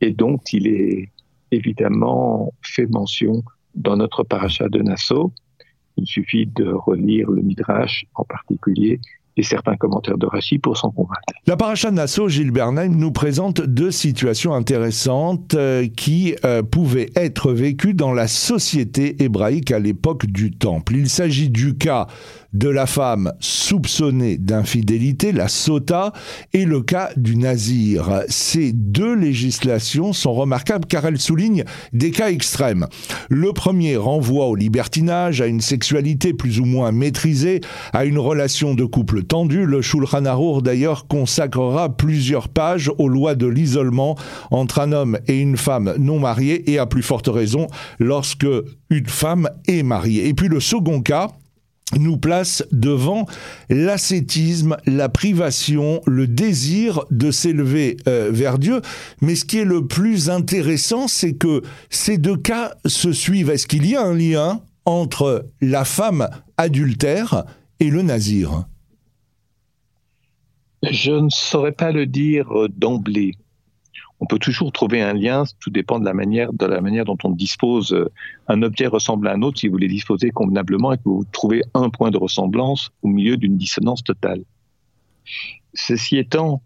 et 0.02 0.12
dont 0.12 0.40
il 0.54 0.68
est 0.68 1.10
évidemment 1.52 2.54
fait 2.62 2.86
mention 2.86 3.44
dans 3.76 3.98
notre 3.98 4.24
paracha 4.24 4.70
de 4.70 4.82
Nassau. 4.82 5.32
Il 5.98 6.08
suffit 6.08 6.46
de 6.46 6.72
relire 6.72 7.30
le 7.30 7.42
Midrash 7.42 8.06
en 8.16 8.24
particulier 8.24 9.00
et 9.38 9.44
certains 9.44 9.76
commentaires 9.76 10.18
de 10.18 10.26
Rachi 10.26 10.58
pour 10.58 10.78
s'en 10.78 10.92
convaincre. 10.92 11.22
La 11.48 11.58
paracha 11.58 11.92
Nassau, 11.92 12.30
Gilles 12.30 12.52
Bernheim, 12.52 12.90
nous 12.90 13.12
présente 13.12 13.62
deux 13.62 13.92
situations 13.92 14.54
intéressantes 14.54 15.54
euh, 15.54 15.88
qui 15.88 16.36
euh, 16.46 16.64
pouvaient 16.64 17.10
être 17.16 17.52
vécues 17.52 17.94
dans 17.94 18.14
la 18.14 18.28
société 18.28 19.24
hébraïque 19.24 19.72
à 19.72 19.80
l'époque 19.80 20.26
du 20.26 20.52
Temple. 20.52 20.96
Il 20.96 21.10
s'agit 21.10 21.50
du 21.50 21.76
cas 21.76 22.08
de 22.54 22.68
la 22.68 22.86
femme 22.86 23.32
soupçonnée 23.40 24.38
d'infidélité, 24.38 25.32
la 25.32 25.48
sota, 25.48 26.12
et 26.54 26.66
le 26.66 26.82
cas 26.82 27.10
du 27.16 27.38
nazir. 27.38 28.24
Ces 28.28 28.74
deux 28.74 29.16
législations 29.16 30.14
sont 30.14 30.34
remarquables 30.34 30.86
car 30.86 31.06
elles 31.06 31.20
soulignent 31.20 31.64
des 31.94 32.12
cas 32.12 32.30
extrêmes. 32.30 32.88
Le 33.30 33.54
premier 33.54 33.96
renvoie 33.96 34.48
au 34.48 34.56
libertinage, 34.56 35.42
à 35.42 35.48
une 35.48 35.62
sexualité 35.62 36.34
plus 36.34 36.60
ou 36.60 36.66
moins 36.66 36.92
maîtrisée, 36.92 37.62
à 37.94 38.06
une 38.06 38.20
relation 38.20 38.74
de 38.74 38.84
couple 38.84 39.21
tendue. 39.24 39.66
Le 39.66 39.82
Shulchan 39.82 40.26
Arour 40.26 40.62
d'ailleurs 40.62 41.08
consacrera 41.08 41.96
plusieurs 41.96 42.50
pages 42.50 42.92
aux 42.98 43.08
lois 43.08 43.36
de 43.36 43.48
l'isolement 43.48 44.16
entre 44.52 44.80
un 44.80 44.92
homme 44.92 45.18
et 45.28 45.40
une 45.40 45.58
femme 45.58 45.94
non 45.98 46.20
mariée 46.20 46.72
et 46.72 46.80
à 46.80 46.86
plus 46.86 47.04
forte 47.04 47.28
raison 47.28 47.68
lorsque 48.00 48.48
une 48.90 49.08
femme 49.08 49.50
est 49.68 49.84
mariée. 49.84 50.28
Et 50.28 50.34
puis 50.34 50.48
le 50.48 50.60
second 50.60 51.02
cas, 51.02 51.30
nous 51.98 52.18
place 52.18 52.64
devant 52.72 53.26
l'ascétisme, 53.70 54.78
la 54.86 55.10
privation, 55.10 56.02
le 56.06 56.28
désir 56.28 57.06
de 57.12 57.32
s'élever 57.32 57.98
euh, 58.08 58.30
vers 58.32 58.58
Dieu. 58.58 58.82
Mais 59.22 59.36
ce 59.36 59.46
qui 59.46 59.60
est 59.60 59.66
le 59.66 59.88
plus 59.88 60.30
intéressant, 60.30 61.08
c'est 61.08 61.34
que 61.34 61.62
ces 61.90 62.18
deux 62.18 62.38
cas 62.38 62.74
se 62.86 63.12
suivent. 63.12 63.50
Est-ce 63.50 63.68
qu'il 63.68 63.86
y 63.86 63.96
a 63.96 64.04
un 64.04 64.16
lien 64.16 64.62
entre 64.86 65.46
la 65.62 65.86
femme 65.86 66.28
adultère 66.58 67.44
et 67.80 67.90
le 67.90 68.02
nazir? 68.02 68.66
Je 70.90 71.12
ne 71.12 71.30
saurais 71.30 71.72
pas 71.72 71.92
le 71.92 72.06
dire 72.06 72.50
d'emblée 72.70 73.36
on 74.22 74.28
peut 74.28 74.38
toujours 74.38 74.72
trouver 74.72 75.02
un 75.02 75.14
lien, 75.14 75.44
tout 75.60 75.72
dépend 75.72 76.00
de 76.00 76.06
la 76.06 76.14
manière, 76.14 76.54
de 76.54 76.66
la 76.68 76.80
manière 76.80 77.06
dont 77.06 77.18
on 77.24 77.32
dispose. 77.32 77.92
Euh, 77.92 78.12
un 78.48 78.62
objet 78.62 78.86
ressemble 78.86 79.28
à 79.28 79.34
un 79.34 79.42
autre 79.42 79.60
si 79.60 79.68
vous 79.68 79.78
les 79.78 79.88
disposez 79.88 80.30
convenablement 80.30 80.94
et 80.94 80.98
que 80.98 81.04
vous 81.06 81.26
trouvez 81.32 81.64
un 81.74 81.90
point 81.90 82.12
de 82.12 82.18
ressemblance 82.18 82.92
au 83.02 83.08
milieu 83.08 83.36
d'une 83.36 83.58
dissonance 83.58 84.04
totale. 84.04 84.44
Ceci 85.74 86.18
étant, 86.18 86.62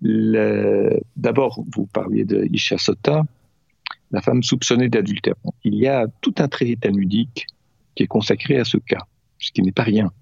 d'abord, 0.00 1.64
vous 1.74 1.86
parliez 1.86 2.24
de 2.24 2.46
Isha 2.52 2.78
Sota, 2.78 3.24
la 4.12 4.22
femme 4.22 4.44
soupçonnée 4.44 4.88
d'adultère. 4.88 5.34
Il 5.64 5.74
y 5.74 5.88
a 5.88 6.06
tout 6.20 6.34
un 6.38 6.46
traité 6.46 6.76
talmudique 6.76 7.46
qui 7.96 8.04
est 8.04 8.06
consacré 8.06 8.58
à 8.58 8.64
ce 8.64 8.76
cas, 8.76 9.02
ce 9.38 9.50
qui 9.50 9.62
n'est 9.62 9.72
pas 9.72 9.82
rien. 9.82 10.12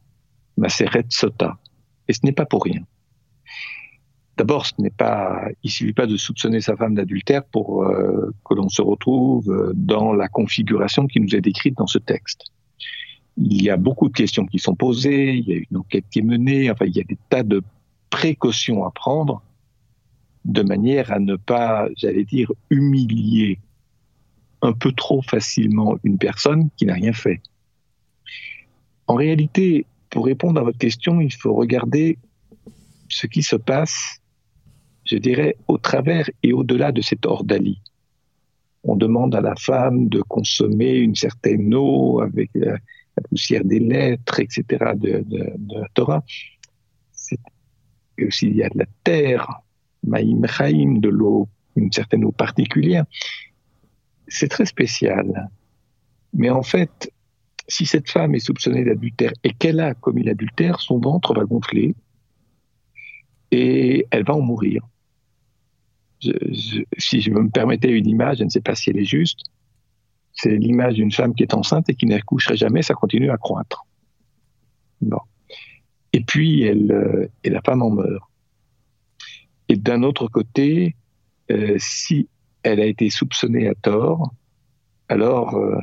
Maseret 0.57 1.04
Sota. 1.11 1.59
Et 2.09 2.14
ce 2.14 2.21
n'est 2.23 2.33
pas 2.33 2.47
pour 2.47 2.64
rien. 2.64 2.81
D'abord, 4.37 4.67
ce 4.67 4.73
n'est 4.79 4.91
pas, 4.91 5.47
il 5.62 5.71
suffit 5.71 5.93
pas 5.93 6.07
de 6.07 6.17
soupçonner 6.17 6.61
sa 6.61 6.76
femme 6.76 6.95
d'adultère 6.95 7.45
pour 7.45 7.85
euh, 7.85 8.35
que 8.45 8.55
l'on 8.55 8.69
se 8.69 8.83
retrouve 8.83 9.49
euh, 9.50 9.73
dans 9.75 10.12
la 10.12 10.26
configuration 10.26 11.07
qui 11.07 11.21
nous 11.21 11.37
est 11.37 11.41
décrite 11.41 11.76
dans 11.76 11.87
ce 11.87 11.99
texte. 11.99 12.47
Il 13.37 13.62
y 13.62 13.71
a 13.71 13.76
beaucoup 13.76 14.09
de 14.09 14.12
questions 14.12 14.47
qui 14.47 14.59
sont 14.59 14.75
posées, 14.75 15.35
il 15.35 15.49
y 15.49 15.53
a 15.53 15.57
une 15.57 15.76
enquête 15.76 16.05
qui 16.11 16.19
est 16.19 16.23
menée, 16.23 16.71
enfin, 16.71 16.87
il 16.87 16.97
y 16.97 17.00
a 17.00 17.05
des 17.05 17.19
tas 17.29 17.45
de 17.45 17.62
précautions 18.11 18.85
à 18.85 18.91
prendre 18.91 19.43
de 20.45 20.62
manière 20.62 21.12
à 21.12 21.21
ne 21.21 21.37
pas, 21.37 21.88
j'allais 21.97 22.25
dire, 22.25 22.50
humilier 22.71 23.61
un 24.62 24.73
peu 24.73 24.93
trop 24.93 25.23
facilement 25.23 25.97
une 26.05 26.19
personne 26.19 26.71
qui 26.76 26.87
n'a 26.87 26.95
rien 26.95 27.12
fait. 27.12 27.41
En 29.07 29.14
réalité, 29.14 29.87
pour 30.11 30.26
répondre 30.26 30.61
à 30.61 30.64
votre 30.64 30.79
question, 30.79 31.21
il 31.21 31.33
faut 31.33 31.55
regarder 31.55 32.19
ce 33.09 33.26
qui 33.26 33.43
se 33.43 33.57
passe 33.57 34.21
je 35.05 35.17
dirais, 35.17 35.57
au 35.69 35.79
travers 35.79 36.29
et 36.43 36.53
au-delà 36.53 36.93
de 36.93 37.01
cette 37.01 37.27
ordalie. 37.27 37.81
On 38.83 38.97
demande 38.97 39.35
à 39.35 39.41
la 39.41 39.55
femme 39.57 40.09
de 40.09 40.21
consommer 40.23 40.97
une 40.97 41.15
certaine 41.15 41.75
eau 41.75 42.21
avec 42.21 42.51
la, 42.55 42.79
poussière 43.29 43.65
des 43.65 43.79
lettres, 43.79 44.41
etc., 44.41 44.93
de, 44.97 45.25
la 45.75 45.89
Torah. 45.95 46.23
Et 48.19 48.27
aussi, 48.27 48.47
il 48.47 48.57
y 48.57 48.63
a 48.63 48.69
de 48.69 48.79
la 48.79 48.87
terre, 49.03 49.49
maïm 50.05 50.47
chaim, 50.47 50.99
de 50.99 51.09
l'eau, 51.09 51.49
une 51.77 51.91
certaine 51.93 52.25
eau 52.25 52.33
particulière. 52.33 53.05
C'est 54.29 54.49
très 54.49 54.67
spécial. 54.67 55.51
Mais 56.33 56.51
en 56.51 56.63
fait, 56.63 57.11
si 57.69 57.87
cette 57.87 58.11
femme 58.11 58.35
est 58.35 58.41
soupçonnée 58.41 58.85
d'adultère 58.85 59.33
et 59.43 59.53
qu'elle 59.53 59.81
a 59.81 59.95
commis 59.95 60.23
l'adultère, 60.23 60.81
son 60.81 60.99
ventre 60.99 61.35
va 61.35 61.45
gonfler 61.45 61.95
et 63.51 64.07
elle 64.11 64.25
va 64.25 64.35
en 64.35 64.41
mourir 64.41 64.87
si 66.99 67.21
je 67.21 67.31
me 67.31 67.49
permettais 67.49 67.90
une 67.90 68.09
image, 68.09 68.38
je 68.38 68.45
ne 68.45 68.49
sais 68.49 68.61
pas 68.61 68.75
si 68.75 68.90
elle 68.90 68.99
est 68.99 69.04
juste, 69.04 69.40
c'est 70.33 70.57
l'image 70.57 70.95
d'une 70.95 71.12
femme 71.12 71.35
qui 71.35 71.43
est 71.43 71.54
enceinte 71.54 71.88
et 71.88 71.95
qui 71.95 72.07
n'accoucherait 72.07 72.57
jamais, 72.57 72.83
ça 72.83 72.95
continue 72.95 73.31
à 73.31 73.37
croître. 73.37 73.87
Bon. 75.00 75.21
Et 76.12 76.21
puis, 76.21 76.62
elle, 76.62 76.93
euh, 76.93 77.26
et 77.43 77.50
la 77.50 77.61
femme 77.62 77.83
en 77.83 77.90
meurt. 77.90 78.25
Et 79.69 79.76
d'un 79.76 80.02
autre 80.02 80.28
côté, 80.28 80.97
euh, 81.50 81.76
si 81.78 82.28
elle 82.62 82.81
a 82.81 82.87
été 82.87 83.11
soupçonnée 83.11 83.69
à 83.69 83.75
tort, 83.75 84.35
alors 85.09 85.54
euh, 85.54 85.78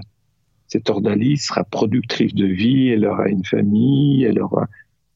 cette 0.67 0.89
ordalie 0.89 1.37
sera 1.37 1.63
productrice 1.63 2.33
de 2.33 2.45
vie, 2.45 2.89
elle 2.89 3.05
aura 3.05 3.27
une 3.27 3.45
famille, 3.45 4.23
elle 4.23 4.39
aura 4.39 4.67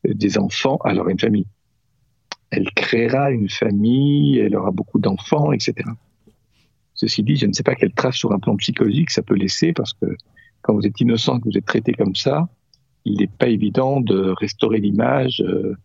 des 0.04 0.38
enfants, 0.38 0.78
alors 0.84 1.10
une 1.10 1.20
famille 1.20 1.48
elle 2.52 2.70
créera 2.72 3.32
une 3.32 3.50
famille, 3.50 4.38
elle 4.40 4.56
aura 4.56 4.72
beaucoup 4.72 5.00
d'enfants, 5.00 5.52
etc. 5.52 5.74
Ceci 6.94 7.24
dit, 7.24 7.36
je 7.36 7.46
ne 7.46 7.54
sais 7.54 7.64
pas 7.64 7.76
quelle 7.76 7.92
trace 7.92 8.16
sur 8.16 8.32
un 8.32 8.40
plan 8.40 8.56
psychologique 8.56 9.10
ça 9.10 9.22
peut 9.22 9.36
laisser, 9.36 9.74
parce 9.74 9.94
que 9.94 10.06
quand 10.62 10.74
vous 10.74 10.86
êtes 10.88 11.00
innocent, 11.00 11.40
que 11.40 11.50
vous 11.50 11.58
êtes 11.58 11.66
traité 11.66 11.94
comme 11.94 12.16
ça, 12.16 12.48
il 13.04 13.18
n'est 13.18 13.28
pas 13.28 13.48
évident 13.48 14.02
de 14.02 14.34
restaurer 14.40 14.80
l'image. 14.80 15.42
Euh, 15.42 15.76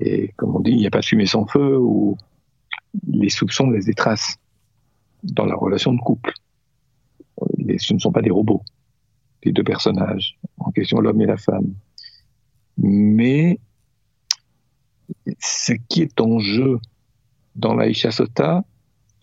et 0.00 0.32
comme 0.36 0.54
on 0.54 0.60
dit, 0.60 0.70
il 0.70 0.76
n'y 0.76 0.86
a 0.86 0.90
pas 0.90 1.00
de 1.00 1.04
fumée 1.04 1.26
sans 1.26 1.46
feu, 1.46 1.78
ou 1.78 2.16
les 3.08 3.30
soupçons 3.30 3.70
laissent 3.70 3.86
des 3.86 3.94
traces 3.94 4.36
dans 5.22 5.46
la 5.46 5.56
relation 5.56 5.92
de 5.92 5.98
couple. 5.98 6.32
ce 7.78 7.94
ne 7.94 7.98
sont 7.98 8.12
pas 8.12 8.22
des 8.22 8.30
robots, 8.30 8.62
les 9.44 9.52
deux 9.52 9.64
personnages, 9.64 10.38
en 10.58 10.70
question 10.70 11.00
l'homme 11.00 11.20
et 11.20 11.26
la 11.26 11.36
femme. 11.36 11.74
Mais 12.76 13.58
ce 15.40 15.72
qui 15.88 16.02
est 16.02 16.20
en 16.20 16.38
jeu 16.38 16.78
dans 17.54 17.74
la 17.74 17.92
Sota, 17.92 18.64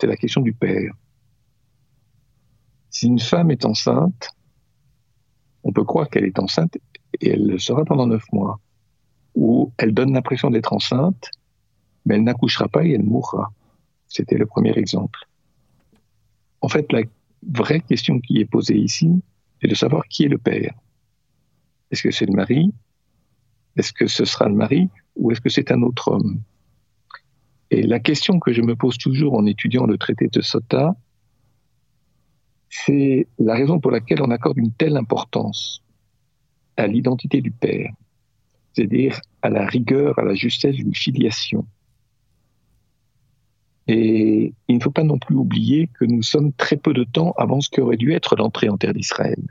c'est 0.00 0.06
la 0.06 0.16
question 0.16 0.42
du 0.42 0.52
père. 0.52 0.92
Si 2.90 3.06
une 3.06 3.18
femme 3.18 3.50
est 3.50 3.64
enceinte, 3.64 4.30
on 5.62 5.72
peut 5.72 5.84
croire 5.84 6.08
qu'elle 6.08 6.24
est 6.24 6.38
enceinte 6.38 6.76
et 7.20 7.30
elle 7.30 7.46
le 7.46 7.58
sera 7.58 7.84
pendant 7.84 8.06
neuf 8.06 8.24
mois. 8.32 8.60
Ou 9.34 9.72
elle 9.78 9.92
donne 9.92 10.12
l'impression 10.12 10.50
d'être 10.50 10.72
enceinte, 10.72 11.30
mais 12.04 12.14
elle 12.14 12.24
n'accouchera 12.24 12.68
pas 12.68 12.84
et 12.84 12.92
elle 12.92 13.02
mourra. 13.02 13.52
C'était 14.08 14.38
le 14.38 14.46
premier 14.46 14.76
exemple. 14.78 15.20
En 16.60 16.68
fait, 16.68 16.90
la 16.92 17.02
vraie 17.42 17.80
question 17.80 18.20
qui 18.20 18.38
est 18.38 18.44
posée 18.44 18.78
ici, 18.78 19.10
c'est 19.60 19.68
de 19.68 19.74
savoir 19.74 20.06
qui 20.08 20.24
est 20.24 20.28
le 20.28 20.38
père. 20.38 20.74
Est-ce 21.90 22.02
que 22.02 22.10
c'est 22.10 22.26
le 22.26 22.32
mari? 22.32 22.72
Est-ce 23.76 23.92
que 23.92 24.06
ce 24.06 24.24
sera 24.24 24.48
le 24.48 24.54
mari? 24.54 24.88
Ou 25.16 25.30
est-ce 25.30 25.40
que 25.40 25.48
c'est 25.48 25.70
un 25.70 25.82
autre 25.82 26.08
homme? 26.08 26.40
Et 27.70 27.82
la 27.82 27.98
question 27.98 28.38
que 28.38 28.52
je 28.52 28.62
me 28.62 28.76
pose 28.76 28.96
toujours 28.96 29.34
en 29.34 29.44
étudiant 29.46 29.86
le 29.86 29.98
traité 29.98 30.28
de 30.28 30.40
Sota, 30.40 30.94
c'est 32.68 33.26
la 33.38 33.54
raison 33.54 33.80
pour 33.80 33.90
laquelle 33.90 34.22
on 34.22 34.30
accorde 34.30 34.58
une 34.58 34.72
telle 34.72 34.96
importance 34.96 35.82
à 36.76 36.86
l'identité 36.86 37.40
du 37.40 37.50
père. 37.50 37.92
c'est-à-dire 38.76 39.20
à 39.40 39.48
la 39.48 39.64
rigueur, 39.66 40.18
à 40.18 40.22
la 40.22 40.34
justesse 40.34 40.74
d'une 40.76 40.94
filiation. 40.94 41.66
Et 43.86 44.52
il 44.68 44.76
ne 44.76 44.82
faut 44.82 44.90
pas 44.90 45.04
non 45.04 45.18
plus 45.18 45.36
oublier 45.36 45.88
que 45.94 46.04
nous 46.04 46.22
sommes 46.22 46.52
très 46.52 46.76
peu 46.76 46.92
de 46.92 47.04
temps 47.04 47.32
avant 47.38 47.60
ce 47.60 47.70
qu'aurait 47.70 47.96
dû 47.96 48.12
être 48.12 48.36
l'entrée 48.36 48.68
en 48.68 48.76
terre 48.76 48.92
d'Israël. 48.92 49.42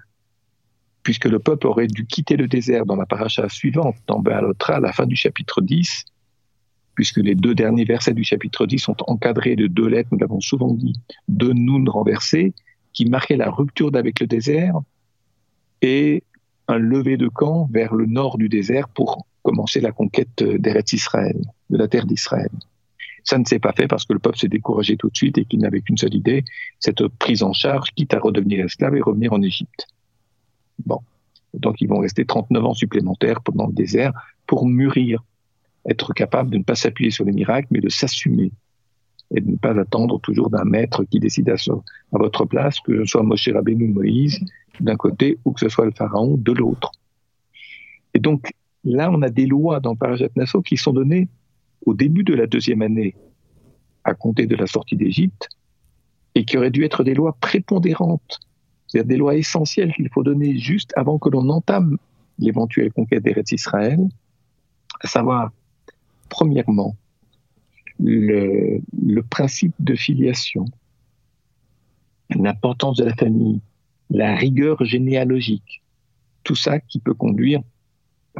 Puisque 1.05 1.25
le 1.25 1.37
peuple 1.37 1.67
aurait 1.67 1.85
dû 1.85 2.07
quitter 2.07 2.35
le 2.35 2.47
désert 2.47 2.87
dans 2.87 2.95
la 2.95 3.05
paracha 3.05 3.47
suivante, 3.47 3.95
dans 4.07 4.19
Béalotra, 4.19 4.77
à 4.77 4.79
la 4.79 4.91
fin 4.91 5.05
du 5.05 5.15
chapitre 5.15 5.61
10, 5.61 6.03
puisque 6.95 7.17
les 7.17 7.35
deux 7.35 7.53
derniers 7.53 7.85
versets 7.85 8.15
du 8.15 8.23
chapitre 8.23 8.65
10 8.65 8.79
sont 8.79 8.95
encadrés 9.05 9.55
de 9.55 9.67
deux 9.67 9.87
lettres, 9.87 10.09
nous 10.11 10.17
l'avons 10.17 10.41
souvent 10.41 10.73
dit, 10.73 10.99
de 11.27 11.53
Noun 11.53 11.87
renversées, 11.87 12.55
qui 12.91 13.05
marquaient 13.05 13.37
la 13.37 13.51
rupture 13.51 13.91
d'avec 13.91 14.19
le 14.19 14.25
désert 14.25 14.79
et 15.83 16.23
un 16.67 16.79
lever 16.79 17.17
de 17.17 17.27
camp 17.27 17.69
vers 17.71 17.93
le 17.93 18.07
nord 18.07 18.39
du 18.39 18.49
désert 18.49 18.89
pour 18.89 19.27
commencer 19.43 19.81
la 19.81 19.91
conquête 19.91 20.43
d'Eretz 20.43 20.93
Israël, 20.93 21.39
de 21.69 21.77
la 21.77 21.87
terre 21.87 22.07
d'Israël. 22.07 22.49
Ça 23.23 23.37
ne 23.37 23.45
s'est 23.45 23.59
pas 23.59 23.73
fait 23.73 23.87
parce 23.87 24.05
que 24.05 24.13
le 24.13 24.19
peuple 24.19 24.39
s'est 24.39 24.47
découragé 24.47 24.97
tout 24.97 25.11
de 25.11 25.15
suite 25.15 25.37
et 25.37 25.45
qu'il 25.45 25.59
n'avait 25.59 25.81
qu'une 25.81 25.97
seule 25.97 26.15
idée, 26.15 26.43
cette 26.79 27.07
prise 27.07 27.43
en 27.43 27.53
charge, 27.53 27.91
quitte 27.95 28.15
à 28.15 28.19
redevenir 28.19 28.65
esclave 28.65 28.95
et 28.95 29.01
revenir 29.01 29.33
en 29.33 29.43
Égypte. 29.43 29.85
Bon. 30.83 30.99
Donc 31.53 31.81
ils 31.81 31.87
vont 31.87 31.99
rester 31.99 32.25
39 32.25 32.65
ans 32.65 32.73
supplémentaires 32.73 33.41
pendant 33.41 33.67
le 33.67 33.73
désert 33.73 34.13
pour 34.45 34.67
mûrir, 34.67 35.23
être 35.87 36.13
capable 36.13 36.49
de 36.49 36.57
ne 36.57 36.63
pas 36.63 36.75
s'appuyer 36.75 37.11
sur 37.11 37.25
les 37.25 37.31
miracles, 37.31 37.67
mais 37.71 37.79
de 37.79 37.89
s'assumer 37.89 38.51
et 39.31 39.41
de 39.41 39.51
ne 39.51 39.55
pas 39.55 39.77
attendre 39.79 40.19
toujours 40.19 40.49
d'un 40.49 40.65
maître 40.65 41.03
qui 41.03 41.19
décide 41.19 41.49
à, 41.49 41.55
votre 42.11 42.45
place, 42.45 42.79
que 42.81 42.99
ce 42.99 43.05
soit 43.05 43.23
Moshe 43.23 43.49
Rabbeinu 43.49 43.87
Moïse 43.87 44.39
d'un 44.79 44.95
côté 44.95 45.39
ou 45.45 45.51
que 45.51 45.61
ce 45.61 45.69
soit 45.69 45.85
le 45.85 45.91
pharaon 45.91 46.37
de 46.37 46.51
l'autre. 46.51 46.91
Et 48.13 48.19
donc 48.19 48.51
là, 48.83 49.09
on 49.11 49.21
a 49.21 49.29
des 49.29 49.45
lois 49.45 49.79
dans 49.79 49.95
Parajat 49.95 50.29
Nassau 50.35 50.61
qui 50.61 50.77
sont 50.77 50.93
données 50.93 51.27
au 51.85 51.93
début 51.93 52.23
de 52.23 52.33
la 52.33 52.47
deuxième 52.47 52.81
année 52.81 53.15
à 54.03 54.13
compter 54.13 54.45
de 54.45 54.55
la 54.55 54.67
sortie 54.67 54.95
d'Égypte 54.95 55.49
et 56.35 56.45
qui 56.45 56.57
auraient 56.57 56.71
dû 56.71 56.83
être 56.83 57.03
des 57.03 57.13
lois 57.13 57.35
prépondérantes, 57.39 58.39
c'est-à-dire 58.95 59.09
des 59.09 59.17
lois 59.17 59.35
essentielles 59.35 59.93
qu'il 59.93 60.07
faut 60.09 60.23
donner 60.23 60.57
juste 60.57 60.93
avant 60.95 61.19
que 61.19 61.27
l'on 61.27 61.49
entame 61.49 61.97
l'éventuelle 62.39 62.93
conquête 62.93 63.23
d'Eretz 63.23 63.51
Israël, 63.51 63.99
à 65.01 65.07
savoir, 65.07 65.51
premièrement, 66.29 66.95
le, 67.99 68.79
le 68.97 69.21
principe 69.21 69.73
de 69.79 69.95
filiation, 69.95 70.63
l'importance 72.29 72.95
de 72.95 73.03
la 73.03 73.13
famille, 73.15 73.59
la 74.09 74.33
rigueur 74.33 74.85
généalogique, 74.85 75.83
tout 76.43 76.55
ça 76.55 76.79
qui 76.79 76.99
peut 76.99 77.13
conduire, 77.13 77.61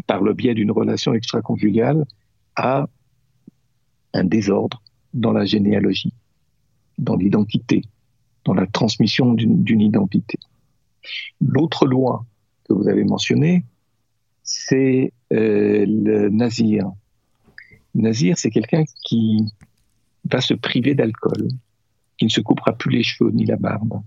par 0.08 0.22
le 0.22 0.34
biais 0.34 0.54
d'une 0.54 0.72
relation 0.72 1.14
extra-conjugale, 1.14 2.06
à 2.56 2.88
un 4.14 4.24
désordre 4.24 4.82
dans 5.14 5.34
la 5.34 5.44
généalogie, 5.44 6.14
dans 6.98 7.18
l'identité, 7.18 7.82
dans 8.46 8.54
la 8.54 8.68
transmission 8.68 9.34
d'une 9.34 9.82
identité. 9.82 10.40
L'autre 11.42 11.86
loi 11.86 12.26
que 12.64 12.74
vous 12.74 12.88
avez 12.88 13.04
mentionnée, 13.04 13.66
c'est 14.44 15.12
euh, 15.34 15.86
le 15.88 16.30
nazir. 16.30 16.92
Nazir, 17.94 18.38
c'est 18.38 18.52
quelqu'un 18.52 18.84
qui 19.04 19.40
va 20.30 20.42
se 20.42 20.54
priver 20.54 20.96
d'alcool, 20.96 21.48
qui 22.18 22.26
ne 22.26 22.30
se 22.30 22.42
coupera 22.42 22.74
plus 22.74 22.92
les 22.92 23.04
cheveux 23.04 23.32
ni 23.32 23.46
la 23.46 23.58
barbe. 23.58 24.02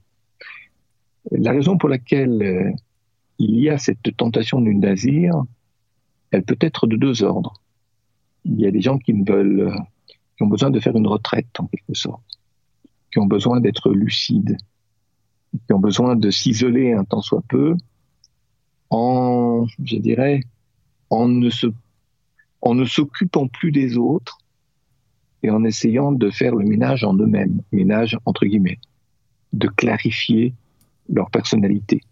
La 1.31 1.53
raison 1.53 1.77
pour 1.77 1.89
laquelle 1.89 2.43
euh, 2.43 2.71
il 3.39 3.59
y 3.59 3.69
a 3.69 3.79
cette 3.79 4.17
tentation 4.17 4.61
du 4.61 4.75
nazir, 4.75 5.35
elle 6.31 6.45
peut 6.45 6.59
être 6.61 6.87
de 6.87 6.97
deux 6.97 7.23
ordres. 7.23 7.55
Il 8.45 8.61
y 8.61 8.67
a 8.67 8.71
des 8.71 8.81
gens 8.81 8.99
qui 8.99 9.13
veulent 9.13 9.73
qui 10.39 10.45
ont 10.45 10.47
besoin 10.47 10.71
de 10.71 10.79
faire 10.79 10.97
une 10.97 11.09
retraite 11.09 11.59
en 11.59 11.67
quelque 11.67 11.95
sorte, 11.95 12.23
qui 13.11 13.19
ont 13.19 13.27
besoin 13.27 13.61
d'être 13.61 13.91
lucides, 13.91 14.57
qui 15.67 15.73
ont 15.73 15.79
besoin 15.79 16.17
de 16.17 16.31
s'isoler 16.31 16.93
un 16.93 17.05
temps 17.05 17.23
soit 17.23 17.45
peu 17.49 17.75
en, 18.91 19.67
je 19.85 19.97
dirais, 19.97 20.43
en 21.11 21.29
ne 21.29 21.51
se, 21.51 21.67
en 22.61 22.75
ne 22.75 22.85
s'occupant 22.85 23.49
plus 23.49 23.73
des 23.73 23.97
autres 23.97 24.39
et 25.43 25.51
en 25.51 25.65
essayant 25.65 26.13
de 26.13 26.31
faire 26.31 26.55
le 26.55 26.65
ménage 26.65 27.05
en 27.05 27.15
eux-mêmes, 27.15 27.63
ménage 27.73 28.19
entre 28.25 28.45
guillemets, 28.45 28.79
de 29.53 29.69
clarifier 29.69 30.55
leur 31.09 31.31
personnalité. 31.31 32.03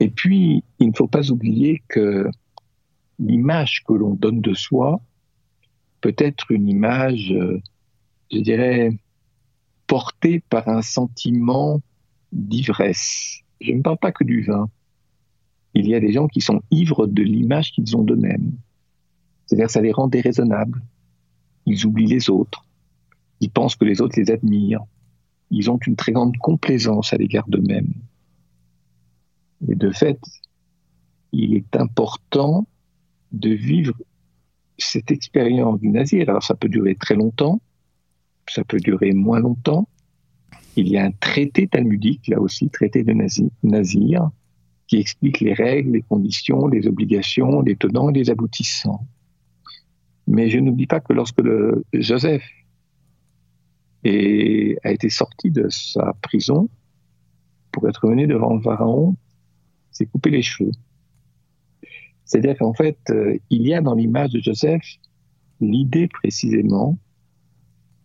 Et 0.00 0.08
puis, 0.08 0.64
il 0.78 0.88
ne 0.88 0.94
faut 0.94 1.06
pas 1.06 1.30
oublier 1.30 1.82
que 1.88 2.28
l'image 3.18 3.84
que 3.86 3.92
l'on 3.92 4.14
donne 4.14 4.40
de 4.40 4.54
soi 4.54 5.00
peut-être 6.00 6.50
une 6.50 6.68
image, 6.68 7.32
euh, 7.32 7.60
je 8.32 8.38
dirais, 8.38 8.96
portée 9.90 10.38
par 10.48 10.68
un 10.68 10.82
sentiment 10.82 11.80
d'ivresse. 12.30 13.40
Je 13.60 13.72
ne 13.72 13.82
parle 13.82 13.98
pas 13.98 14.12
que 14.12 14.22
du 14.22 14.42
vin. 14.42 14.70
Il 15.74 15.88
y 15.88 15.96
a 15.96 16.00
des 16.00 16.12
gens 16.12 16.28
qui 16.28 16.40
sont 16.40 16.62
ivres 16.70 17.08
de 17.08 17.24
l'image 17.24 17.72
qu'ils 17.72 17.96
ont 17.96 18.04
d'eux-mêmes. 18.04 18.52
C'est-à-dire 19.44 19.68
ça 19.68 19.80
les 19.80 19.90
rend 19.90 20.06
déraisonnables. 20.06 20.80
Ils 21.66 21.86
oublient 21.86 22.06
les 22.06 22.30
autres. 22.30 22.64
Ils 23.40 23.50
pensent 23.50 23.74
que 23.74 23.84
les 23.84 24.00
autres 24.00 24.16
les 24.16 24.30
admirent. 24.30 24.84
Ils 25.50 25.68
ont 25.72 25.78
une 25.84 25.96
très 25.96 26.12
grande 26.12 26.36
complaisance 26.36 27.12
à 27.12 27.16
l'égard 27.16 27.48
d'eux-mêmes. 27.48 27.92
Et 29.66 29.74
de 29.74 29.90
fait, 29.90 30.20
il 31.32 31.56
est 31.56 31.74
important 31.74 32.64
de 33.32 33.50
vivre 33.50 33.94
cette 34.78 35.10
expérience 35.10 35.80
du 35.80 35.88
nazir, 35.88 36.30
alors 36.30 36.44
ça 36.44 36.54
peut 36.54 36.68
durer 36.68 36.94
très 36.94 37.16
longtemps, 37.16 37.60
ça 38.48 38.64
peut 38.64 38.78
durer 38.78 39.12
moins 39.12 39.40
longtemps. 39.40 39.88
Il 40.76 40.88
y 40.88 40.98
a 40.98 41.04
un 41.04 41.12
traité 41.12 41.66
talmudique, 41.68 42.28
là 42.28 42.40
aussi, 42.40 42.68
traité 42.68 43.02
de 43.02 43.14
nazir, 43.62 44.30
qui 44.86 44.96
explique 44.96 45.40
les 45.40 45.54
règles, 45.54 45.92
les 45.92 46.02
conditions, 46.02 46.66
les 46.66 46.86
obligations, 46.86 47.60
les 47.60 47.76
tenants 47.76 48.10
et 48.10 48.12
les 48.12 48.30
aboutissants. 48.30 49.06
Mais 50.26 50.48
je 50.48 50.58
n'oublie 50.58 50.86
pas 50.86 51.00
que 51.00 51.12
lorsque 51.12 51.42
Joseph 51.92 52.44
a 54.04 54.90
été 54.90 55.10
sorti 55.10 55.50
de 55.50 55.68
sa 55.68 56.14
prison 56.22 56.68
pour 57.72 57.88
être 57.88 58.08
mené 58.08 58.26
devant 58.26 58.54
le 58.54 58.62
pharaon, 58.62 59.16
s'est 59.90 60.06
coupé 60.06 60.30
les 60.30 60.42
cheveux. 60.42 60.72
C'est-à-dire 62.24 62.56
qu'en 62.58 62.72
fait, 62.72 62.98
euh, 63.10 63.36
il 63.50 63.66
y 63.66 63.74
a 63.74 63.80
dans 63.80 63.94
l'image 63.94 64.30
de 64.30 64.40
Joseph 64.40 64.84
l'idée 65.60 66.06
précisément 66.06 66.96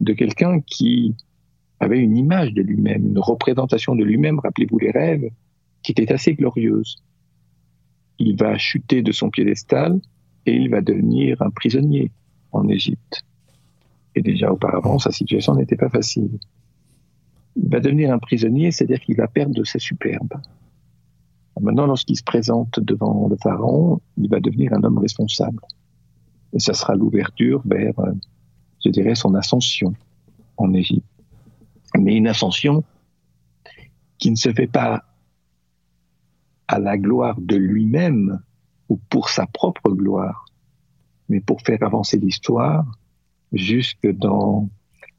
de 0.06 0.14
quelqu'un 0.14 0.62
qui 0.62 1.16
avait 1.80 2.00
une 2.00 2.16
image 2.16 2.54
de 2.54 2.62
lui-même, 2.62 3.08
une 3.08 3.20
représentation 3.20 3.96
de 3.96 4.04
lui-même, 4.04 4.40
rappelez-vous 4.40 4.80
les 4.80 4.92
rêves, 4.92 5.30
qui 5.84 5.92
était 5.92 6.12
assez 6.14 6.34
glorieuse. 6.34 7.04
Il 8.18 8.38
va 8.38 8.58
chuter 8.58 9.02
de 9.02 9.12
son 9.12 9.30
piédestal 9.30 10.00
et 10.46 10.54
il 10.54 10.70
va 10.70 10.82
devenir 10.82 11.42
un 11.42 11.50
prisonnier 11.50 12.12
en 12.52 12.68
Égypte. 12.70 13.26
Et 14.16 14.22
déjà 14.22 14.52
auparavant, 14.52 15.00
sa 15.00 15.12
situation 15.12 15.56
n'était 15.56 15.76
pas 15.76 15.90
facile. 15.90 16.40
Il 17.58 17.70
va 17.70 17.80
devenir 17.82 18.14
un 18.14 18.20
prisonnier, 18.20 18.72
c'est-à-dire 18.72 19.02
qu'il 19.02 19.18
va 19.18 19.28
perdre 19.28 19.54
de 19.54 19.64
sa 19.64 19.80
superbe. 19.80 20.34
Maintenant, 21.60 21.88
lorsqu'il 21.88 22.18
se 22.18 22.24
présente 22.24 22.80
devant 22.80 23.28
le 23.28 23.38
pharaon, 23.38 24.02
il 24.18 24.30
va 24.30 24.40
devenir 24.40 24.74
un 24.74 24.84
homme 24.84 24.98
responsable. 24.98 25.62
Et 26.54 26.60
ça 26.60 26.74
sera 26.74 26.96
l'ouverture 26.96 27.62
vers, 27.66 27.94
je 28.86 28.90
dirais, 28.92 29.16
son 29.16 29.34
ascension 29.34 29.94
en 30.58 30.74
Égypte. 30.74 31.08
Mais 31.98 32.16
une 32.16 32.28
ascension 32.28 32.84
qui 34.20 34.30
ne 34.30 34.36
se 34.36 34.54
fait 34.54 34.68
pas 34.68 35.04
à 36.68 36.80
la 36.80 36.98
gloire 36.98 37.40
de 37.40 37.56
lui-même 37.56 38.40
ou 38.90 38.98
pour 39.10 39.30
sa 39.30 39.48
propre 39.48 39.90
gloire, 39.90 40.46
mais 41.30 41.42
pour 41.42 41.62
faire 41.62 41.82
avancer 41.82 42.18
l'histoire 42.18 42.86
jusque 43.52 44.08
dans 44.08 44.70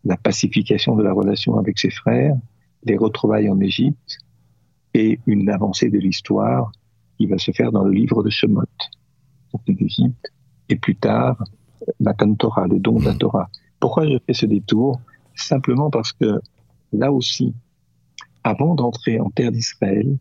la 0.05 0.17
pacification 0.17 0.95
de 0.95 1.03
la 1.03 1.13
relation 1.13 1.59
avec 1.59 1.79
ses 1.79 1.91
frères, 1.91 2.37
les 2.85 2.97
retrouvailles 2.97 3.51
en 3.51 3.61
Égypte, 3.61 4.19
et 4.95 5.19
une 5.27 5.51
avancée 5.51 5.91
de 5.91 5.99
l'histoire 5.99 6.71
qui 7.19 7.27
va 7.27 7.39
se 7.39 7.51
faire 7.51 7.73
dans 7.73 7.85
le 7.85 7.93
livre 7.93 8.23
de 8.23 8.31
Shemot, 8.31 8.63
d'Égypte, 9.67 10.33
et 10.69 10.77
plus 10.77 10.97
tard, 10.97 11.43
la 12.01 12.15
Torah, 12.39 12.67
le 12.67 12.79
don 12.79 12.99
de 12.99 13.05
la 13.05 13.15
Torah. 13.15 13.49
Pourquoi 13.81 14.07
je 14.07 14.19
fais 14.27 14.33
ce 14.33 14.47
détour? 14.47 15.01
Simplement 15.35 15.91
parce 15.91 16.13
que 16.13 16.41
là 16.93 17.13
aussi, 17.13 17.55
avant 18.45 18.75
d'entrer 18.75 19.21
en 19.21 19.31
terre 19.31 19.53
d'Israël, 19.53 20.17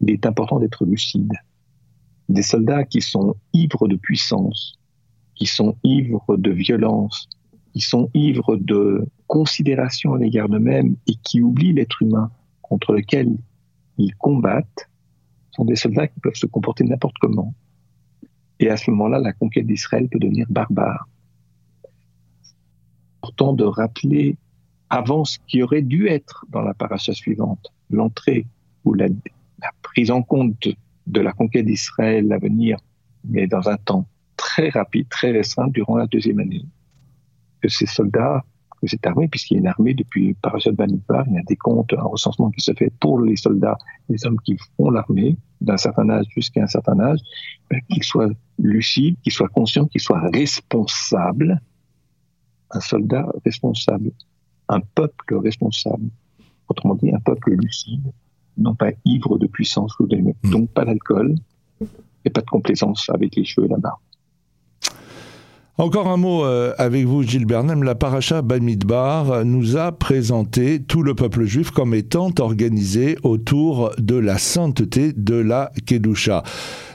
il 0.00 0.10
est 0.10 0.26
important 0.26 0.58
d'être 0.58 0.84
lucide. 0.84 1.32
Des 2.28 2.42
soldats 2.42 2.84
qui 2.84 3.00
sont 3.00 3.36
ivres 3.52 3.88
de 3.88 3.96
puissance, 3.96 4.78
qui 5.34 5.46
sont 5.46 5.76
ivres 5.82 6.36
de 6.36 6.50
violence, 6.50 7.28
qui 7.72 7.80
sont 7.80 8.08
ivres 8.14 8.56
de 8.56 9.06
considération 9.26 10.14
à 10.14 10.18
l'égard 10.18 10.48
d'eux-mêmes 10.48 10.96
et 11.06 11.14
qui 11.22 11.42
oublient 11.42 11.72
l'être 11.72 12.00
humain 12.02 12.30
contre 12.62 12.92
lequel 12.92 13.36
ils 13.98 14.14
combattent 14.16 14.88
sont 15.50 15.64
des 15.64 15.76
soldats 15.76 16.08
qui 16.08 16.20
peuvent 16.20 16.34
se 16.34 16.46
comporter 16.46 16.84
n'importe 16.84 17.16
comment. 17.20 17.54
Et 18.60 18.70
à 18.70 18.76
ce 18.76 18.90
moment-là, 18.90 19.18
la 19.18 19.32
conquête 19.32 19.66
d'Israël 19.66 20.08
peut 20.08 20.18
devenir 20.18 20.46
barbare. 20.48 21.08
Important 23.22 23.52
de 23.52 23.64
rappeler 23.64 24.36
avant 24.90 25.24
ce 25.24 25.38
qui 25.46 25.62
aurait 25.62 25.82
dû 25.82 26.08
être 26.08 26.46
dans 26.50 26.62
la 26.62 26.74
paracha 26.74 27.12
suivante, 27.12 27.72
l'entrée 27.90 28.46
ou 28.84 28.94
la, 28.94 29.08
prise 29.82 30.10
en 30.10 30.22
compte 30.22 30.68
de 31.06 31.20
la 31.20 31.32
conquête 31.32 31.66
d'Israël 31.66 32.30
à 32.32 32.38
venir, 32.38 32.78
mais 33.24 33.46
dans 33.46 33.68
un 33.68 33.76
temps 33.76 34.06
très 34.36 34.68
rapide, 34.68 35.08
très 35.08 35.30
récent, 35.30 35.66
durant 35.68 35.96
la 35.96 36.06
deuxième 36.06 36.38
année, 36.38 36.66
que 37.60 37.68
ces 37.68 37.86
soldats, 37.86 38.44
cette 38.86 39.06
armée, 39.06 39.28
puisqu'il 39.28 39.54
y 39.54 39.56
a 39.56 39.60
une 39.60 39.66
armée 39.66 39.94
depuis 39.94 40.36
Bamidbar, 40.72 41.24
il 41.28 41.34
y 41.34 41.38
a 41.38 41.42
des 41.42 41.56
comptes, 41.56 41.92
un 41.92 42.02
recensement 42.02 42.50
qui 42.50 42.60
se 42.60 42.72
fait 42.72 42.92
pour 43.00 43.20
les 43.20 43.36
soldats, 43.36 43.78
les 44.08 44.24
hommes 44.26 44.40
qui 44.40 44.56
font 44.76 44.90
l'armée, 44.90 45.36
d'un 45.60 45.76
certain 45.76 46.08
âge 46.10 46.26
jusqu'à 46.34 46.62
un 46.62 46.66
certain 46.66 46.98
âge, 47.00 47.20
ben, 47.70 47.80
qu'ils 47.88 48.04
soient 48.04 48.30
lucides, 48.58 49.16
qu'ils 49.22 49.32
soient 49.32 49.48
conscients, 49.48 49.86
qu'ils 49.86 50.00
soient 50.00 50.28
responsables, 50.32 51.60
un 52.70 52.80
soldat 52.80 53.26
responsable, 53.44 54.10
un 54.68 54.80
peuple 54.80 55.36
responsable, 55.36 56.08
autrement 56.68 56.94
dit 56.94 57.12
un 57.12 57.20
peuple 57.20 57.52
lucide, 57.52 58.12
non 58.56 58.74
pas 58.74 58.90
ivre 59.04 59.38
de 59.38 59.46
puissance 59.46 59.98
ou 60.00 60.06
de... 60.06 60.16
Hmm. 60.16 60.50
donc 60.50 60.70
pas 60.70 60.84
d'alcool 60.84 61.34
et 62.24 62.30
pas 62.30 62.40
de 62.40 62.46
complaisance 62.46 63.10
avec 63.10 63.36
les 63.36 63.44
cheveux 63.44 63.66
et 63.66 63.70
la 63.70 63.78
barbe. 63.78 64.00
Encore 65.76 66.06
un 66.06 66.16
mot 66.16 66.44
euh, 66.44 66.72
avec 66.78 67.04
vous, 67.04 67.24
Gilles 67.24 67.46
Bernem. 67.46 67.82
La 67.82 67.96
paracha 67.96 68.42
Bamidbar 68.42 69.44
nous 69.44 69.76
a 69.76 69.90
présenté 69.90 70.80
tout 70.80 71.02
le 71.02 71.16
peuple 71.16 71.46
juif 71.46 71.72
comme 71.72 71.94
étant 71.94 72.30
organisé 72.38 73.18
autour 73.24 73.90
de 73.98 74.14
la 74.14 74.38
sainteté 74.38 75.12
de 75.12 75.34
la 75.34 75.72
Kedusha. 75.84 76.44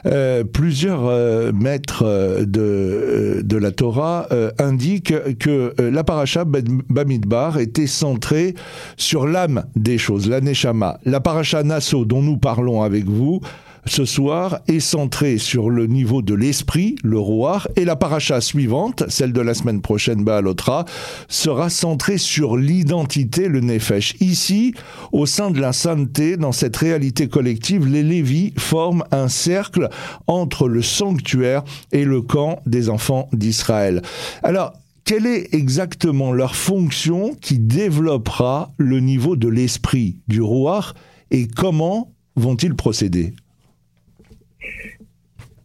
Euh, 0.06 0.44
plusieurs 0.44 1.04
euh, 1.04 1.52
maîtres 1.52 2.04
de, 2.46 3.42
de 3.44 3.56
la 3.58 3.70
Torah 3.70 4.26
indiquent 4.58 5.36
que 5.36 5.74
la 5.78 6.02
paracha 6.02 6.46
Bamidbar 6.46 7.58
était 7.58 7.86
centrée 7.86 8.54
sur 8.96 9.26
l'âme 9.26 9.66
des 9.76 9.98
choses, 9.98 10.26
la 10.26 10.40
Neshama. 10.40 10.98
La 11.04 11.20
paracha 11.20 11.62
Nassau, 11.62 12.06
dont 12.06 12.22
nous 12.22 12.38
parlons 12.38 12.80
avec 12.80 13.04
vous, 13.04 13.42
ce 13.86 14.04
soir 14.04 14.60
est 14.68 14.80
centré 14.80 15.38
sur 15.38 15.70
le 15.70 15.86
niveau 15.86 16.22
de 16.22 16.34
l'esprit, 16.34 16.96
le 17.02 17.18
roi, 17.18 17.62
et 17.76 17.84
la 17.84 17.96
paracha 17.96 18.40
suivante, 18.40 19.04
celle 19.08 19.32
de 19.32 19.40
la 19.40 19.54
semaine 19.54 19.80
prochaine, 19.80 20.24
Baalotra, 20.24 20.84
sera 21.28 21.70
centrée 21.70 22.18
sur 22.18 22.56
l'identité, 22.56 23.48
le 23.48 23.60
nefesh. 23.60 24.14
Ici, 24.20 24.74
au 25.12 25.26
sein 25.26 25.50
de 25.50 25.60
la 25.60 25.72
sainteté, 25.72 26.36
dans 26.36 26.52
cette 26.52 26.76
réalité 26.76 27.28
collective, 27.28 27.86
les 27.86 28.02
Lévis 28.02 28.52
forment 28.58 29.04
un 29.10 29.28
cercle 29.28 29.88
entre 30.26 30.68
le 30.68 30.82
sanctuaire 30.82 31.62
et 31.92 32.04
le 32.04 32.22
camp 32.22 32.60
des 32.66 32.90
enfants 32.90 33.28
d'Israël. 33.32 34.02
Alors, 34.42 34.72
quelle 35.04 35.26
est 35.26 35.54
exactement 35.54 36.32
leur 36.32 36.54
fonction 36.54 37.34
qui 37.40 37.58
développera 37.58 38.70
le 38.76 39.00
niveau 39.00 39.34
de 39.34 39.48
l'esprit 39.48 40.18
du 40.28 40.40
roi 40.40 40.84
et 41.30 41.48
comment 41.48 42.12
vont-ils 42.36 42.74
procéder? 42.74 43.32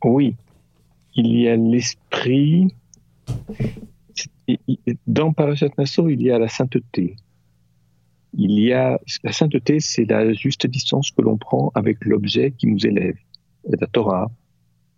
Oui, 0.03 0.35
il 1.15 1.27
y 1.37 1.47
a 1.47 1.55
l'esprit. 1.55 2.73
Dans 5.07 5.33
Parashat 5.33 5.69
Nassau, 5.77 6.09
il 6.09 6.21
y 6.21 6.31
a 6.31 6.37
la 6.37 6.47
sainteté. 6.47 7.15
Il 8.37 8.59
y 8.59 8.73
a 8.73 8.99
la 9.23 9.31
sainteté, 9.31 9.79
c'est 9.79 10.05
la 10.05 10.33
juste 10.33 10.67
distance 10.67 11.11
que 11.11 11.21
l'on 11.21 11.37
prend 11.37 11.71
avec 11.73 12.03
l'objet 12.05 12.51
qui 12.51 12.67
nous 12.67 12.85
élève. 12.85 13.17
La 13.63 13.87
Torah, 13.87 14.29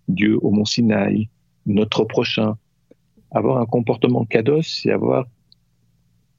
Dieu 0.08 0.38
au 0.42 0.52
mont 0.52 0.66
Sinaï, 0.66 1.30
notre 1.66 2.04
prochain. 2.04 2.58
Avoir 3.32 3.60
un 3.60 3.66
comportement 3.66 4.26
kados, 4.26 4.64
c'est 4.82 4.92
avoir, 4.92 5.28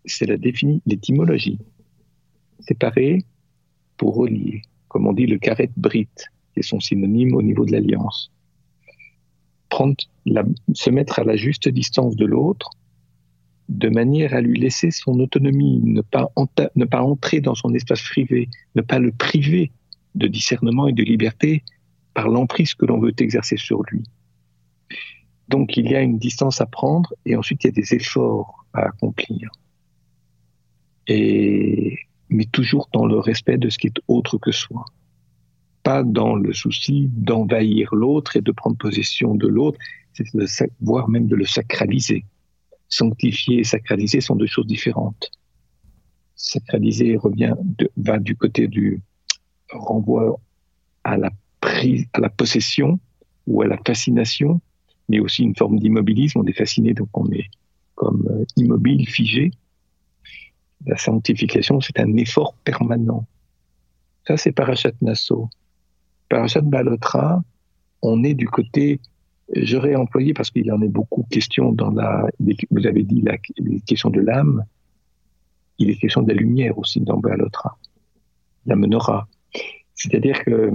c'est 0.05 0.27
la 0.27 0.37
l'étymologie. 0.37 1.59
Séparer 2.61 3.25
pour 3.97 4.17
relier. 4.17 4.63
Comme 4.89 5.07
on 5.07 5.13
dit 5.13 5.27
le 5.27 5.39
karet 5.39 5.71
brit, 5.77 6.09
qui 6.17 6.38
est 6.59 6.63
son 6.63 6.81
synonyme 6.81 7.35
au 7.35 7.43
niveau 7.43 7.65
de 7.65 7.73
l'alliance 7.73 8.31
prendre 9.69 9.97
se 10.75 10.91
mettre 10.91 11.19
à 11.19 11.25
la 11.25 11.37
juste 11.37 11.69
distance 11.69 12.17
de 12.17 12.27
l'autre, 12.27 12.71
de 13.69 13.89
manière 13.89 14.35
à 14.35 14.41
lui 14.41 14.59
laisser 14.59 14.91
son 14.91 15.21
autonomie, 15.21 15.81
ne 15.85 16.01
pas, 16.01 16.31
ne 16.75 16.85
pas 16.85 17.03
entrer 17.03 17.41
dans 17.41 17.55
son 17.55 17.75
espace 17.75 18.03
privé, 18.03 18.49
ne 18.75 18.83
pas 18.83 18.99
le 18.99 19.13
priver 19.13 19.73
de 20.15 20.27
discernement 20.27 20.89
et 20.89 20.93
de 20.93 21.03
liberté 21.03 21.63
par 22.15 22.29
l'emprise 22.29 22.75
que 22.75 22.87
l'on 22.87 22.99
veut 22.99 23.15
exercer 23.19 23.57
sur 23.57 23.83
lui. 23.91 24.05
Donc 25.49 25.77
il 25.77 25.91
y 25.91 25.95
a 25.95 26.01
une 26.01 26.19
distance 26.19 26.61
à 26.61 26.67
prendre 26.67 27.15
et 27.25 27.37
ensuite 27.37 27.65
il 27.65 27.69
y 27.69 27.71
a 27.71 27.73
des 27.73 27.95
efforts 27.95 28.67
à 28.73 28.87
accomplir. 28.87 29.51
Et, 31.07 31.97
mais 32.29 32.45
toujours 32.47 32.89
dans 32.93 33.07
le 33.07 33.19
respect 33.19 33.59
de 33.59 33.69
ce 33.69 33.79
qui 33.79 33.87
est 33.87 34.01
autre 34.09 34.39
que 34.39 34.51
soi 34.51 34.85
dans 36.05 36.35
le 36.35 36.53
souci 36.53 37.09
d'envahir 37.13 37.95
l'autre 37.95 38.37
et 38.37 38.41
de 38.41 38.53
prendre 38.53 38.77
possession 38.77 39.35
de 39.35 39.47
l'autre, 39.47 39.79
voire 40.81 41.09
même 41.09 41.27
de 41.27 41.37
le 41.37 41.45
sacraliser. 41.45 42.25
Sanctifier 42.89 43.61
et 43.61 43.65
sacraliser 43.65 44.21
sont 44.21 44.37
deux 44.37 44.47
choses 44.47 44.67
différentes. 44.67 45.31
Sacraliser 46.35 47.17
revient 47.17 47.55
va 47.97 48.19
du 48.19 48.37
côté 48.37 48.69
du 48.69 49.01
renvoi 49.71 50.41
à 51.05 51.17
la 51.17 51.31
prise, 51.61 52.07
à 52.13 52.21
la 52.21 52.31
possession 52.31 52.99
ou 53.47 53.63
à 53.63 53.67
la 53.67 53.79
fascination, 53.87 54.61
mais 55.09 55.21
aussi 55.21 55.43
une 55.43 55.57
forme 55.57 55.79
d'immobilisme. 55.79 56.41
On 56.41 56.47
est 56.47 56.53
fasciné, 56.53 56.95
donc 56.95 57.09
on 57.15 57.31
est 57.33 57.51
comme 57.95 58.27
euh, 58.31 58.45
immobile, 58.57 59.09
figé. 59.09 59.51
La 60.87 60.97
sanctification, 60.97 61.81
c'est 61.81 61.99
un 61.99 62.17
effort 62.17 62.55
permanent. 62.65 63.27
Ça, 64.27 64.37
c'est 64.37 64.53
Parashat 64.53 64.93
Nassau. 65.03 65.51
Parashat 66.29 66.61
Balotra, 66.61 67.43
on 68.03 68.23
est 68.25 68.35
du 68.35 68.49
côté, 68.49 69.01
j'aurais 69.55 69.95
employé 69.95 70.35
parce 70.35 70.51
qu'il 70.51 70.71
en 70.73 70.81
a 70.83 70.87
beaucoup 70.87 71.25
question 71.31 71.73
dans 71.73 71.91
la, 71.91 72.29
vous 72.71 72.87
avez 72.87 73.03
dit 73.03 73.23
la, 73.23 73.37
les 73.59 73.81
questions 73.81 74.11
de 74.11 74.21
l'âme, 74.21 74.65
il 75.79 75.91
est 75.91 75.97
question 75.97 76.23
de 76.23 76.29
la 76.29 76.35
lumière 76.35 76.77
aussi 76.79 77.01
dans 77.01 77.19
Balotra, 77.19 77.79
la 78.67 78.77
menorah. 78.77 79.29
C'est-à-dire 79.95 80.45
que 80.45 80.73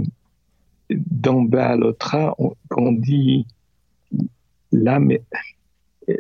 dans 0.89 1.41
Balotra, 1.41 2.35
on, 2.37 2.53
on 2.71 2.91
dit 2.91 3.45
l'âme, 4.71 5.13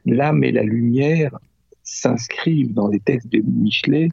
l'âme 0.05 0.43
et 0.43 0.51
la 0.51 0.63
lumière 0.63 1.37
s'inscrivent 1.83 2.73
dans 2.73 2.87
les 2.87 2.99
textes 2.99 3.27
de 3.29 3.39
Michelet 3.39 4.09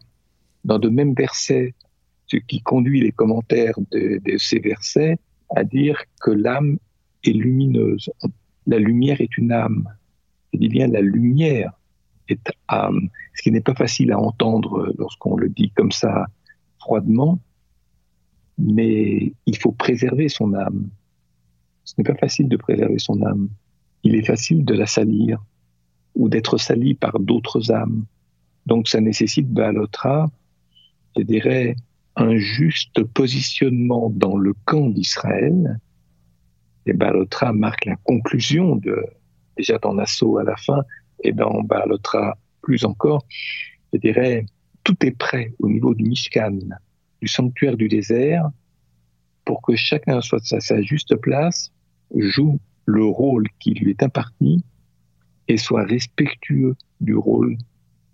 dans 0.65 0.79
de 0.79 0.89
mêmes 0.89 1.15
versets 1.15 1.75
ce 2.31 2.37
qui 2.37 2.61
conduit 2.61 3.01
les 3.01 3.13
commentaires 3.13 3.75
de, 3.91 4.21
ces 4.39 4.61
versets 4.61 5.19
à 5.55 5.65
dire 5.65 6.01
que 6.21 6.31
l'âme 6.31 6.79
est 7.25 7.33
lumineuse. 7.33 8.11
La 8.67 8.79
lumière 8.79 9.21
est 9.21 9.37
une 9.37 9.53
âme. 9.53 9.89
Je 10.53 10.59
dis 10.59 10.69
bien 10.69 10.87
la 10.87 11.01
lumière 11.01 11.73
est 12.29 12.53
âme, 12.69 13.09
ce 13.35 13.43
qui 13.43 13.51
n'est 13.51 13.61
pas 13.61 13.75
facile 13.75 14.13
à 14.13 14.19
entendre 14.21 14.93
lorsqu'on 14.97 15.37
le 15.37 15.49
dit 15.49 15.71
comme 15.71 15.91
ça 15.91 16.27
froidement, 16.79 17.41
mais 18.59 19.33
il 19.47 19.57
faut 19.59 19.73
préserver 19.73 20.29
son 20.29 20.55
âme. 20.55 20.89
Ce 21.85 21.95
n'est 21.99 22.05
pas 22.05 22.15
facile 22.15 22.49
de 22.49 22.57
préserver 22.57 22.99
son 22.99 23.21
âme. 23.23 23.49
Il 24.05 24.15
est 24.15 24.25
facile 24.25 24.65
de 24.65 24.75
la 24.75 24.87
salir 24.87 25.43
ou 26.15 26.29
d'être 26.29 26.59
sali 26.59 26.95
par 26.95 27.19
d'autres 27.19 27.73
âmes. 27.73 28.05
Donc 28.67 28.89
ça 28.89 29.01
nécessite 29.01 29.49
Balotra, 29.49 30.31
je 31.17 31.23
dirais, 31.23 31.75
un 32.17 32.37
juste 32.37 33.03
positionnement 33.05 34.11
dans 34.11 34.37
le 34.37 34.55
camp 34.65 34.91
d'Israël. 34.91 35.79
Et 36.87 36.93
Balotra 36.93 37.53
marque 37.53 37.85
la 37.85 37.97
conclusion 37.97 38.77
de, 38.77 39.05
déjà 39.57 39.79
dans 39.79 39.95
Nassau 39.95 40.39
à 40.39 40.45
la 40.45 40.57
fin, 40.57 40.83
et 41.23 41.33
dans 41.33 41.63
Balotra 41.63 42.37
plus 42.63 42.85
encore, 42.85 43.25
je 43.93 43.99
dirais, 43.99 44.47
tout 44.85 44.97
est 45.05 45.17
prêt 45.17 45.53
au 45.59 45.69
niveau 45.69 45.95
du 45.95 46.05
Mishkan, 46.05 46.59
du 47.21 47.29
sanctuaire 47.29 47.77
du 47.77 47.89
désert, 47.89 48.51
pour 49.45 49.63
que 49.63 49.77
chacun 49.77 50.21
soit 50.21 50.43
à 50.53 50.61
sa 50.61 50.83
juste 50.83 51.17
place, 51.17 51.73
joue 52.15 52.59
le 52.87 53.05
rôle 53.05 53.47
qui 53.59 53.75
lui 53.75 53.91
est 53.91 54.03
imparti 54.03 54.65
et 55.49 55.57
soit 55.57 55.85
respectueux 55.85 56.77
du 57.01 57.15
rôle 57.15 57.57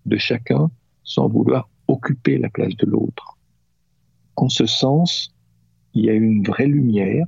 de 0.07 0.17
chacun 0.17 0.71
sans 1.03 1.29
vouloir 1.29 1.69
occuper 1.89 2.39
la 2.39 2.49
place 2.49 2.75
de 2.77 2.87
l'autre. 2.87 3.36
En 4.37 4.49
ce 4.49 4.67
sens, 4.67 5.35
il 5.95 6.05
y 6.05 6.11
a 6.11 6.13
une 6.13 6.43
vraie 6.43 6.67
lumière, 6.67 7.27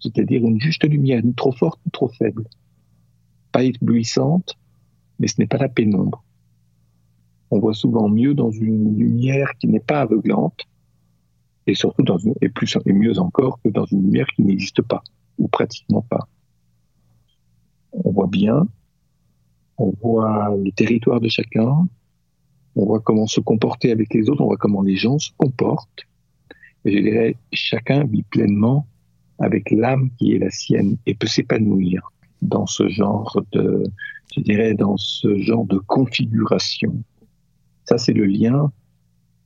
c'est-à-dire 0.00 0.44
une 0.44 0.60
juste 0.60 0.84
lumière, 0.84 1.24
ni 1.24 1.32
trop 1.34 1.52
forte 1.52 1.80
ni 1.86 1.92
trop 1.92 2.08
faible. 2.08 2.44
Pas 3.52 3.62
éblouissante, 3.62 4.58
mais 5.18 5.28
ce 5.28 5.36
n'est 5.38 5.46
pas 5.46 5.58
la 5.58 5.68
pénombre. 5.68 6.24
On 7.50 7.60
voit 7.60 7.74
souvent 7.74 8.08
mieux 8.08 8.34
dans 8.34 8.50
une 8.50 8.96
lumière 8.98 9.56
qui 9.58 9.68
n'est 9.68 9.80
pas 9.80 10.00
aveuglante, 10.00 10.66
et 11.66 11.74
surtout 11.74 12.02
dans 12.02 12.18
une, 12.18 12.34
et 12.40 12.48
plus 12.48 12.76
et 12.84 12.92
mieux 12.92 13.18
encore 13.20 13.60
que 13.62 13.68
dans 13.68 13.84
une 13.84 14.02
lumière 14.02 14.26
qui 14.34 14.42
n'existe 14.42 14.82
pas 14.82 15.02
ou 15.38 15.48
pratiquement 15.48 16.02
pas. 16.02 16.28
on 17.92 18.10
voit 18.10 18.26
bien, 18.26 18.66
on 19.78 19.92
voit 20.02 20.56
les 20.62 20.72
territoires 20.72 21.20
de 21.20 21.28
chacun, 21.28 21.86
on 22.76 22.86
voit 22.86 23.00
comment 23.00 23.26
se 23.26 23.40
comporter 23.40 23.90
avec 23.90 24.12
les 24.14 24.28
autres, 24.28 24.42
on 24.42 24.46
voit 24.46 24.56
comment 24.56 24.82
les 24.82 24.96
gens 24.96 25.18
se 25.18 25.30
comportent. 25.36 26.06
Je 26.84 26.98
dirais, 26.98 27.36
chacun 27.52 28.04
vit 28.04 28.22
pleinement 28.24 28.86
avec 29.38 29.70
l'âme 29.70 30.10
qui 30.18 30.32
est 30.34 30.38
la 30.38 30.50
sienne 30.50 30.96
et 31.06 31.14
peut 31.14 31.26
s'épanouir 31.26 32.12
dans 32.40 32.66
ce 32.66 32.88
genre 32.88 33.40
de, 33.52 33.84
je 34.34 34.40
dirais, 34.40 34.74
dans 34.74 34.96
ce 34.96 35.38
genre 35.38 35.64
de 35.66 35.78
configuration. 35.78 37.02
Ça, 37.84 37.98
c'est 37.98 38.12
le 38.12 38.26
lien 38.26 38.72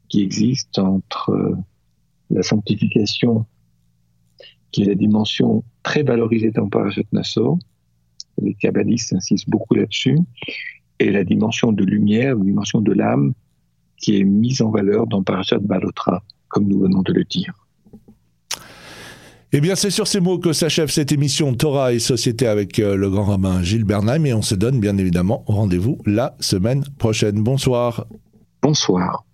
qui 0.09 0.23
existe 0.23 0.79
entre 0.79 1.57
la 2.31 2.43
sanctification, 2.43 3.45
qui 4.71 4.83
est 4.83 4.87
la 4.87 4.95
dimension 4.95 5.65
très 5.83 6.03
valorisée 6.03 6.51
dans 6.51 6.69
Parashat 6.69 7.03
Nassau, 7.13 7.59
les 8.43 8.55
kabbalistes 8.55 9.13
insistent 9.15 9.49
beaucoup 9.49 9.75
là-dessus, 9.75 10.19
et 10.99 11.11
la 11.11 11.25
dimension 11.25 11.73
de 11.73 11.85
lumière, 11.85 12.37
la 12.37 12.45
dimension 12.45 12.81
de 12.81 12.93
l'âme, 12.93 13.33
qui 13.99 14.19
est 14.19 14.25
mise 14.25 14.63
en 14.63 14.71
valeur 14.71 15.07
dans 15.07 15.23
Parashat 15.23 15.59
Balotra, 15.59 16.23
comme 16.49 16.69
nous 16.69 16.81
venons 16.81 17.03
de 17.03 17.13
le 17.13 17.25
dire. 17.25 17.55
Eh 19.53 19.61
bien, 19.61 19.75
c'est 19.77 19.91
sur 19.91 20.07
ces 20.07 20.21
mots 20.21 20.39
que 20.39 20.53
s'achève 20.53 20.91
cette 20.91 21.13
émission 21.13 21.55
Torah 21.55 21.93
et 21.93 21.99
Société 21.99 22.47
avec 22.47 22.79
euh, 22.79 22.97
le 22.97 23.09
grand 23.09 23.25
rabbin 23.25 23.63
Gilles 23.63 23.85
Bernheim 23.85 24.25
et 24.25 24.35
on 24.35 24.43
se 24.43 24.55
donne 24.55 24.81
bien 24.81 24.99
évidemment 24.99 25.45
rendez-vous 25.47 25.99
la 26.05 26.37
semaine 26.41 26.85
prochaine. 26.99 27.43
Bonsoir. 27.43 28.07
Bonsoir. 28.61 29.26